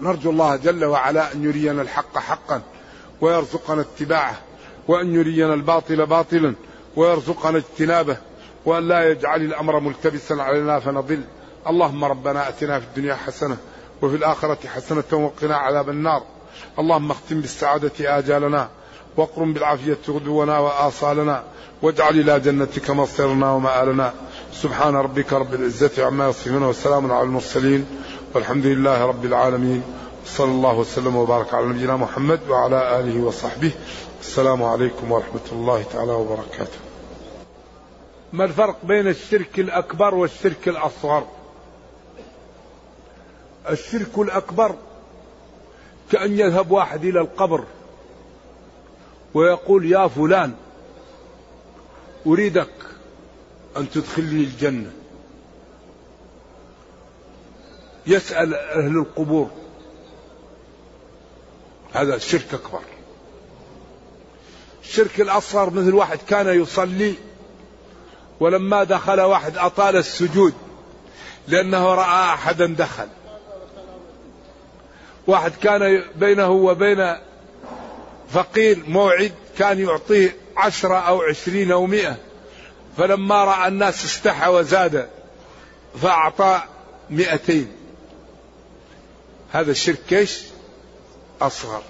نرجو 0.00 0.30
الله 0.30 0.56
جل 0.56 0.84
وعلا 0.84 1.32
أن 1.32 1.44
يرينا 1.44 1.82
الحق 1.82 2.18
حقا 2.18 2.62
ويرزقنا 3.20 3.80
اتباعه 3.80 4.38
وأن 4.88 5.14
يرينا 5.14 5.54
الباطل 5.54 6.06
باطلا 6.06 6.54
ويرزقنا 6.96 7.58
اجتنابه 7.58 8.16
وأن 8.64 8.88
لا 8.88 9.10
يجعل 9.10 9.42
الأمر 9.42 9.80
ملتبسا 9.80 10.34
علينا 10.34 10.80
فنضل. 10.80 11.20
اللهم 11.66 12.04
ربنا 12.04 12.48
آتنا 12.48 12.80
في 12.80 12.86
الدنيا 12.86 13.14
حسنة 13.14 13.56
وفي 14.02 14.16
الآخرة 14.16 14.68
حسنة 14.68 15.04
وقنا 15.12 15.56
عذاب 15.56 15.88
النار. 15.88 16.22
اللهم 16.78 17.10
اختم 17.10 17.40
بالسعادة 17.40 18.18
آجالنا 18.18 18.68
واقرم 19.16 19.52
بالعافية 19.52 19.98
غدونا 20.08 20.58
وآصالنا 20.58 21.44
واجعل 21.82 22.20
إلى 22.20 22.40
جنتك 22.40 22.90
مصيرنا 22.90 23.52
ومآلنا. 23.52 24.12
سبحان 24.62 24.96
ربك 24.96 25.32
رب 25.32 25.54
العزة 25.54 26.06
عما 26.06 26.28
يصفون 26.28 26.62
وسلام 26.62 27.12
على 27.12 27.22
المرسلين 27.22 27.86
والحمد 28.34 28.66
لله 28.66 29.04
رب 29.04 29.24
العالمين. 29.24 29.82
صلى 30.26 30.50
الله 30.50 30.78
وسلم 30.78 31.16
وبارك 31.16 31.54
على 31.54 31.66
نبينا 31.66 31.96
محمد 31.96 32.40
وعلى 32.48 33.00
آله 33.00 33.24
وصحبه. 33.24 33.72
السلام 34.20 34.62
عليكم 34.62 35.12
ورحمة 35.12 35.40
الله 35.52 35.82
تعالى 35.92 36.12
وبركاته. 36.12 36.78
ما 38.32 38.44
الفرق 38.44 38.76
بين 38.82 39.08
الشرك 39.08 39.58
الأكبر 39.58 40.14
والشرك 40.14 40.68
الأصغر؟ 40.68 41.26
الشرك 43.70 44.18
الأكبر 44.18 44.74
كأن 46.12 46.38
يذهب 46.38 46.70
واحد 46.70 47.04
إلى 47.04 47.20
القبر 47.20 47.64
ويقول 49.34 49.92
يا 49.92 50.08
فلان 50.08 50.54
أريدك. 52.26 52.93
أن 53.76 53.90
تدخلني 53.90 54.44
الجنة. 54.44 54.92
يسأل 58.06 58.54
أهل 58.54 58.98
القبور. 58.98 59.50
هذا 61.92 62.18
شرك 62.18 62.54
أكبر. 62.54 62.80
الشرك 64.82 65.20
الأصغر 65.20 65.70
مثل 65.70 65.94
واحد 65.94 66.18
كان 66.28 66.62
يصلي 66.62 67.14
ولما 68.40 68.84
دخل 68.84 69.20
واحد 69.20 69.56
أطال 69.56 69.96
السجود 69.96 70.54
لأنه 71.48 71.94
رأى 71.94 72.34
أحدا 72.34 72.66
دخل. 72.66 73.08
واحد 75.26 75.52
كان 75.62 76.02
بينه 76.16 76.50
وبين 76.50 77.16
فقير 78.28 78.82
موعد 78.88 79.32
كان 79.58 79.78
يعطيه 79.78 80.36
عشرة 80.56 80.94
أو 80.96 81.22
عشرين 81.22 81.72
أو 81.72 81.86
مئة. 81.86 82.16
فلما 82.96 83.44
رأى 83.44 83.68
الناس 83.68 84.04
استحى 84.04 84.50
وزاد 84.50 85.08
فأعطى 86.02 86.62
مئتين. 87.10 87.72
هذا 89.52 89.70
الشرك 89.70 90.12
إيش 90.12 90.42
أصغر. 91.40 91.82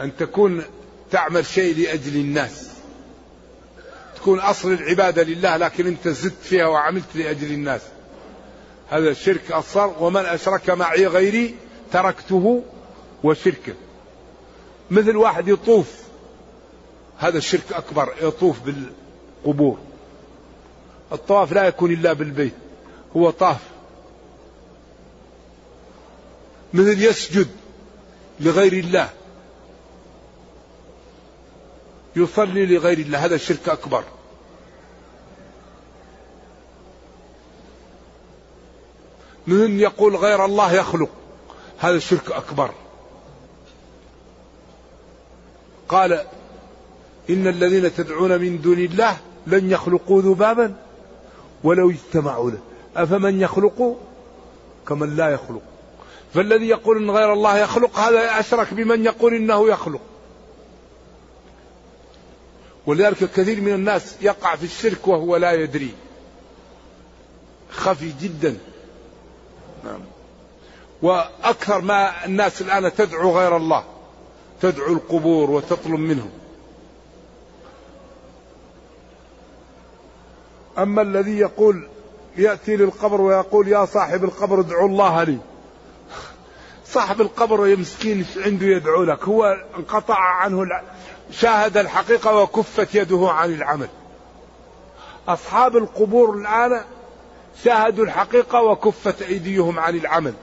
أن 0.00 0.16
تكون 0.16 0.64
تعمل 1.10 1.46
شيء 1.46 1.76
لأجل 1.76 2.16
الناس. 2.16 2.68
تكون 4.16 4.40
أصل 4.40 4.72
العبادة 4.72 5.22
لله 5.22 5.56
لكن 5.56 5.86
أنت 5.86 6.08
زدت 6.08 6.42
فيها 6.42 6.66
وعملت 6.66 7.16
لأجل 7.16 7.52
الناس. 7.52 7.80
هذا 8.90 9.10
الشرك 9.10 9.52
أصغر 9.52 9.96
ومن 10.00 10.24
أشرك 10.26 10.70
معي 10.70 11.06
غيري 11.06 11.56
تركته 11.92 12.62
وشركه. 13.24 13.74
مثل 14.90 15.16
واحد 15.16 15.48
يطوف. 15.48 15.86
هذا 17.18 17.38
الشرك 17.38 17.72
أكبر 17.72 18.14
يطوف 18.22 18.56
بالقبور. 18.60 19.78
الطواف 21.12 21.52
لا 21.52 21.66
يكون 21.66 21.92
إلا 21.92 22.12
بالبيت 22.12 22.54
هو 23.16 23.30
طاف. 23.30 23.60
مثل 26.74 27.02
يسجد 27.02 27.48
لغير 28.40 28.72
الله. 28.72 29.10
يصلي 32.16 32.66
لغير 32.66 32.98
الله 32.98 33.24
هذا 33.24 33.36
شرك 33.36 33.68
أكبر. 33.68 34.04
من 39.46 39.80
يقول 39.80 40.16
غير 40.16 40.44
الله 40.44 40.72
يخلق 40.72 41.10
هذا 41.78 41.98
شرك 41.98 42.32
أكبر. 42.32 42.70
قال 45.88 46.12
إن 47.30 47.46
الذين 47.46 47.94
تدعون 47.94 48.40
من 48.40 48.60
دون 48.60 48.78
الله 48.78 49.16
لن 49.46 49.70
يخلقوا 49.70 50.22
ذبابا 50.22 50.74
ولو 51.64 51.90
اجتمعوا 51.90 52.50
له. 52.50 52.58
أفمن 52.96 53.40
يخلق؟ 53.40 53.96
كمن 54.88 55.16
لا 55.16 55.28
يخلق. 55.28 55.62
فالذي 56.34 56.68
يقول 56.68 56.96
إن 56.96 57.10
غير 57.10 57.32
الله 57.32 57.58
يخلق 57.58 57.98
هذا 57.98 58.40
أشرك 58.40 58.74
بمن 58.74 59.04
يقول 59.04 59.34
إنه 59.34 59.68
يخلق. 59.68 60.00
ولذلك 62.86 63.32
كثير 63.32 63.60
من 63.60 63.74
الناس 63.74 64.16
يقع 64.20 64.56
في 64.56 64.64
الشرك 64.64 65.08
وهو 65.08 65.36
لا 65.36 65.52
يدري. 65.52 65.94
خفي 67.70 68.12
جدا. 68.20 68.56
نعم. 69.84 70.00
وأكثر 71.02 71.80
ما 71.80 72.24
الناس 72.24 72.62
الآن 72.62 72.94
تدعو 72.94 73.38
غير 73.38 73.56
الله. 73.56 73.84
تدعو 74.60 74.92
القبور 74.92 75.50
وتطلب 75.50 76.00
منهم. 76.00 76.30
أما 80.78 81.02
الذي 81.02 81.38
يقول 81.38 81.88
يأتي 82.36 82.76
للقبر 82.76 83.20
ويقول 83.20 83.68
يا 83.68 83.84
صاحب 83.84 84.24
القبر 84.24 84.60
ادعو 84.60 84.86
الله 84.86 85.22
لي. 85.22 85.38
صاحب 86.86 87.20
القبر 87.20 87.76
مسكين 87.76 88.26
عنده 88.36 88.66
يدعو 88.66 89.02
لك؟ 89.02 89.24
هو 89.24 89.56
انقطع 89.78 90.18
عنه 90.18 90.66
شاهد 91.30 91.76
الحقيقة 91.76 92.42
وكفت 92.42 92.94
يده 92.94 93.28
عن 93.30 93.54
العمل. 93.54 93.88
أصحاب 95.28 95.76
القبور 95.76 96.34
الآن 96.34 96.84
شاهدوا 97.64 98.04
الحقيقة 98.04 98.62
وكفت 98.62 99.22
أيديهم 99.22 99.78
عن 99.78 99.96
العمل. 99.96 100.34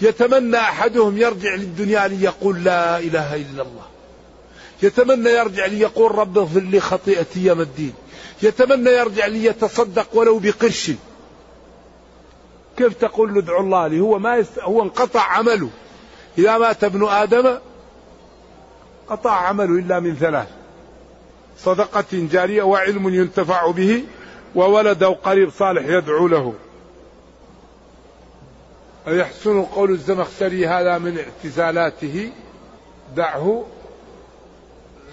يتمنى 0.00 0.56
أحدهم 0.56 1.18
يرجع 1.18 1.54
للدنيا 1.54 2.08
ليقول 2.08 2.64
لا 2.64 2.98
إله 2.98 3.36
إلا 3.36 3.62
الله. 3.62 3.86
يتمنى 4.82 5.30
يرجع 5.30 5.66
ليقول 5.66 6.14
رب 6.14 6.38
اغفر 6.38 6.60
لي 6.60 6.80
خطيئتي 6.80 7.44
يوم 7.44 7.60
الدين 7.60 7.94
يتمنى 8.42 8.90
يرجع 8.90 9.26
ليتصدق 9.26 10.06
ولو 10.12 10.38
بقرش. 10.38 10.90
كيف 12.76 12.94
تقول 12.94 13.34
له 13.34 13.40
ادعو 13.40 13.60
الله 13.60 13.86
لي؟ 13.86 14.00
هو 14.00 14.18
ما 14.18 14.36
يست... 14.36 14.58
هو 14.58 14.82
انقطع 14.82 15.20
عمله. 15.20 15.70
إذا 16.38 16.58
مات 16.58 16.84
ابن 16.84 17.08
آدم 17.08 17.58
قطع 19.08 19.30
عمله 19.30 19.78
إلا 19.78 20.00
من 20.00 20.16
ثلاث. 20.16 20.48
صدقة 21.58 22.04
جارية 22.12 22.62
وعلم 22.62 23.08
ينتفع 23.08 23.70
به 23.70 24.04
وولد 24.54 25.02
أو 25.02 25.12
قريب 25.12 25.50
صالح 25.50 25.86
يدعو 25.86 26.28
له. 26.28 26.54
يحسن 29.06 29.62
قول 29.62 29.90
الزمخشري 29.90 30.66
هذا 30.66 30.98
من 30.98 31.18
اعتزالاته؟ 31.18 32.32
دعه. 33.16 33.64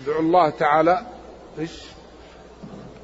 ادعو 0.04 0.20
الله 0.20 0.50
تعالى. 0.50 1.06
إيش؟ 1.60 1.82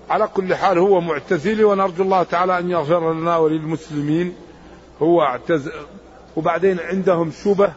على 0.10 0.28
كل 0.28 0.56
حال 0.56 0.78
هو 0.78 1.02
معتزلي 1.02 1.64
ونرجو 1.64 2.04
الله 2.04 2.24
تعالى 2.24 2.60
أن 2.60 2.70
يغفر 2.70 3.14
لنا 3.14 3.38
وللمسلمين. 3.38 4.36
هو 5.02 5.22
اعتز 5.22 5.72
وبعدين 6.36 6.80
عندهم 6.80 7.32
شبه. 7.32 7.74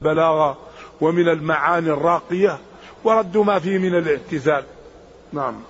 بلاغة 0.00 0.58
ومن 1.00 1.28
المعاني 1.28 1.90
الراقية. 1.90 2.58
وردوا 3.04 3.44
ما 3.44 3.58
فيه 3.58 3.78
من 3.78 3.98
الاعتزال. 3.98 4.64
نعم. 5.32 5.62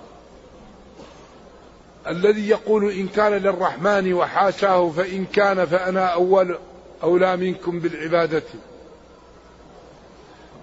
الذي 2.09 2.49
يقول 2.49 2.91
إن 2.91 3.07
كان 3.07 3.33
للرحمن 3.33 4.13
وحاشاه 4.13 4.89
فإن 4.89 5.25
كان 5.25 5.65
فأنا 5.65 6.05
أول 6.05 6.57
أولى 7.03 7.37
منكم 7.37 7.79
بالعبادة. 7.79 8.43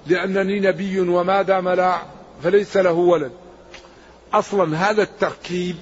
لأنني 0.06 0.60
نبي 0.60 1.00
وما 1.00 1.42
دام 1.42 1.68
لا 1.68 1.98
فليس 2.42 2.76
له 2.76 2.92
ولد. 2.92 3.32
أصلا 4.32 4.90
هذا 4.90 5.02
التركيب 5.02 5.76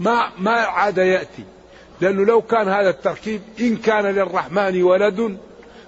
ما 0.00 0.30
ما 0.38 0.52
عاد 0.52 0.98
يأتي. 0.98 1.44
لأنه 2.00 2.24
لو 2.24 2.42
كان 2.42 2.68
هذا 2.68 2.90
التركيب 2.90 3.42
إن 3.60 3.76
كان 3.76 4.04
للرحمن 4.04 4.82
ولد 4.82 5.38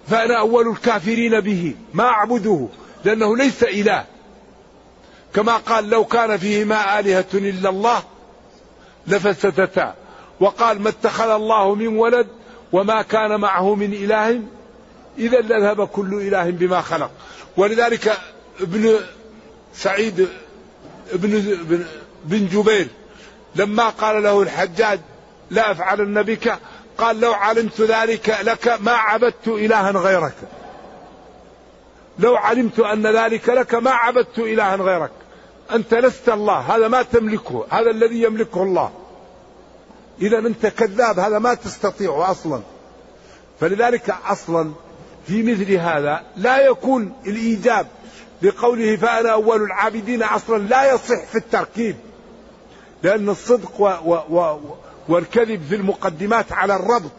فأنا 0.06 0.38
أول 0.38 0.68
الكافرين 0.68 1.40
به. 1.40 1.74
ما 1.94 2.04
أعبده. 2.04 2.68
لأنه 3.04 3.36
ليس 3.36 3.62
إله. 3.62 4.04
كما 5.34 5.56
قال 5.56 5.90
لو 5.90 6.04
كان 6.04 6.36
فيهما 6.36 7.00
آلهة 7.00 7.26
إلا 7.34 7.70
الله 7.70 8.02
لفسدتا. 9.08 9.94
وقال 10.40 10.82
ما 10.82 10.88
اتخذ 10.88 11.30
الله 11.30 11.74
من 11.74 11.86
ولد 11.86 12.26
وما 12.72 13.02
كان 13.02 13.40
معه 13.40 13.74
من 13.74 13.92
إله. 13.92 14.40
إذا 15.18 15.40
لذهب 15.40 15.86
كل 15.86 16.14
إله 16.14 16.50
بما 16.50 16.80
خلق. 16.80 17.10
ولذلك 17.56 18.18
ابن 18.60 19.00
سعيد 19.74 20.28
ابن 21.12 21.56
بن 22.24 22.48
جبير 22.48 22.88
لما 23.54 23.88
قال 23.88 24.22
له 24.22 24.42
الحجاج 24.42 25.00
لا 25.50 25.70
أفعلن 25.70 26.22
بك 26.22 26.58
قال 26.98 27.20
لو 27.20 27.32
علمت 27.32 27.80
ذلك 27.80 28.36
لك 28.42 28.80
ما 28.80 28.92
عبدت 28.92 29.48
إلها 29.48 29.90
غيرك. 29.90 30.34
لو 32.18 32.36
علمت 32.36 32.80
أن 32.80 33.06
ذلك 33.06 33.48
لك 33.48 33.74
ما 33.74 33.90
عبدت 33.90 34.38
إلها 34.38 34.76
غيرك. 34.76 35.10
أنت 35.72 35.94
لست 35.94 36.28
الله 36.28 36.58
هذا 36.58 36.88
ما 36.88 37.02
تملكه 37.02 37.66
هذا 37.70 37.90
الذي 37.90 38.22
يملكه 38.22 38.62
الله. 38.62 38.90
إذا 40.22 40.38
أنت 40.38 40.66
كذاب 40.66 41.18
هذا 41.18 41.38
ما 41.38 41.54
تستطيعه 41.54 42.30
أصلا. 42.30 42.60
فلذلك 43.60 44.14
أصلا 44.26 44.72
في 45.26 45.42
مثل 45.42 45.72
هذا 45.72 46.22
لا 46.36 46.66
يكون 46.66 47.12
الإيجاب 47.26 47.86
لقوله 48.42 48.96
فأنا 48.96 49.32
أول 49.32 49.62
العابدين 49.62 50.22
أصلا 50.22 50.62
لا 50.62 50.94
يصح 50.94 51.24
في 51.24 51.38
التركيب. 51.38 51.96
لأن 53.02 53.28
الصدق 53.28 53.80
و 53.80 53.84
و 54.06 54.14
و 54.30 54.58
والكذب 55.08 55.62
في 55.68 55.74
المقدمات 55.74 56.52
على 56.52 56.76
الربط. 56.76 57.10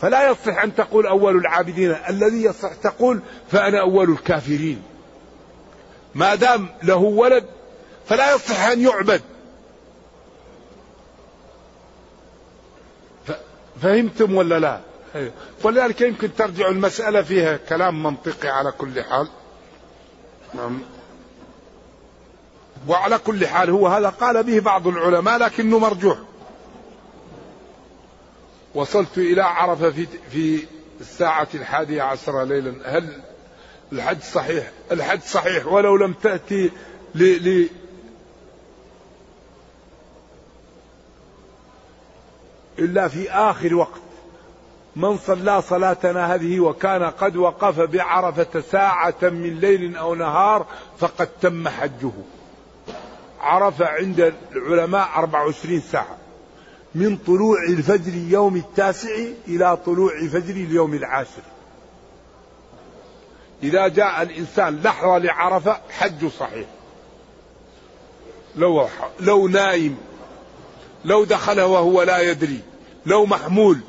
فلا 0.00 0.30
يصح 0.30 0.62
أن 0.62 0.74
تقول 0.74 1.06
أول 1.06 1.36
العابدين 1.36 1.96
الذي 2.08 2.42
يصح 2.42 2.74
تقول 2.74 3.20
فأنا 3.50 3.80
أول 3.80 4.10
الكافرين. 4.10 4.82
ما 6.16 6.34
دام 6.34 6.68
له 6.82 6.96
ولد 6.96 7.44
فلا 8.06 8.34
يصح 8.34 8.60
أن 8.60 8.80
يعبد. 8.80 9.22
فهمتم 13.82 14.34
ولا 14.34 14.58
لا؟ 14.58 14.80
ولذلك 15.64 16.00
يمكن 16.00 16.34
ترجع 16.34 16.68
المسألة 16.68 17.22
فيها 17.22 17.56
كلام 17.56 18.02
منطقي 18.02 18.48
على 18.48 18.72
كل 18.72 19.02
حال. 19.02 19.28
نعم. 20.54 20.82
وعلى 22.88 23.18
كل 23.18 23.46
حال 23.46 23.70
هو 23.70 23.88
هذا 23.88 24.08
قال 24.08 24.42
به 24.42 24.60
بعض 24.60 24.86
العلماء 24.86 25.38
لكنه 25.38 25.78
مرجوح. 25.78 26.18
وصلت 28.74 29.18
إلى 29.18 29.42
عرفة 29.42 29.90
في 29.90 30.06
في 30.30 30.66
الساعة 31.00 31.48
الحادية 31.54 32.02
عشرة 32.02 32.44
ليلا. 32.44 32.74
هل 32.84 33.22
الحج 33.92 34.20
صحيح 34.20 34.70
الحج 34.92 35.20
صحيح 35.20 35.66
ولو 35.66 35.96
لم 35.96 36.12
تأتي 36.12 36.70
ل... 37.14 37.48
ل... 37.48 37.68
إلا 42.78 43.08
في 43.08 43.30
آخر 43.30 43.74
وقت. 43.74 44.00
من 44.96 45.18
صلى 45.18 45.62
صلاتنا 45.62 46.34
هذه 46.34 46.60
وكان 46.60 47.02
قد 47.02 47.36
وقف 47.36 47.80
بعرفة 47.80 48.60
ساعة 48.60 49.14
من 49.22 49.60
ليل 49.60 49.96
أو 49.96 50.14
نهار 50.14 50.66
فقد 50.98 51.28
تم 51.42 51.68
حجه. 51.68 52.12
عرفة 53.40 53.86
عند 53.86 54.34
العلماء 54.52 55.08
24 55.16 55.80
ساعة. 55.80 56.16
من 56.94 57.16
طلوع 57.16 57.56
الفجر 57.68 58.14
يوم 58.14 58.56
التاسع 58.56 59.16
إلى 59.48 59.76
طلوع 59.76 60.12
فجر 60.18 60.54
اليوم 60.54 60.94
العاشر. 60.94 61.55
إذا 63.62 63.88
جاء 63.88 64.22
الإنسان 64.22 64.80
لحظة 64.84 65.18
لعرفة 65.18 65.80
حج 65.90 66.26
صحيح. 66.40 66.66
لو 68.56 68.88
لو 69.20 69.48
نايم 69.48 69.96
لو 71.04 71.24
دخل 71.24 71.60
وهو 71.60 72.02
لا 72.02 72.18
يدري 72.18 72.60
لو 73.06 73.26
محمول 73.26 73.80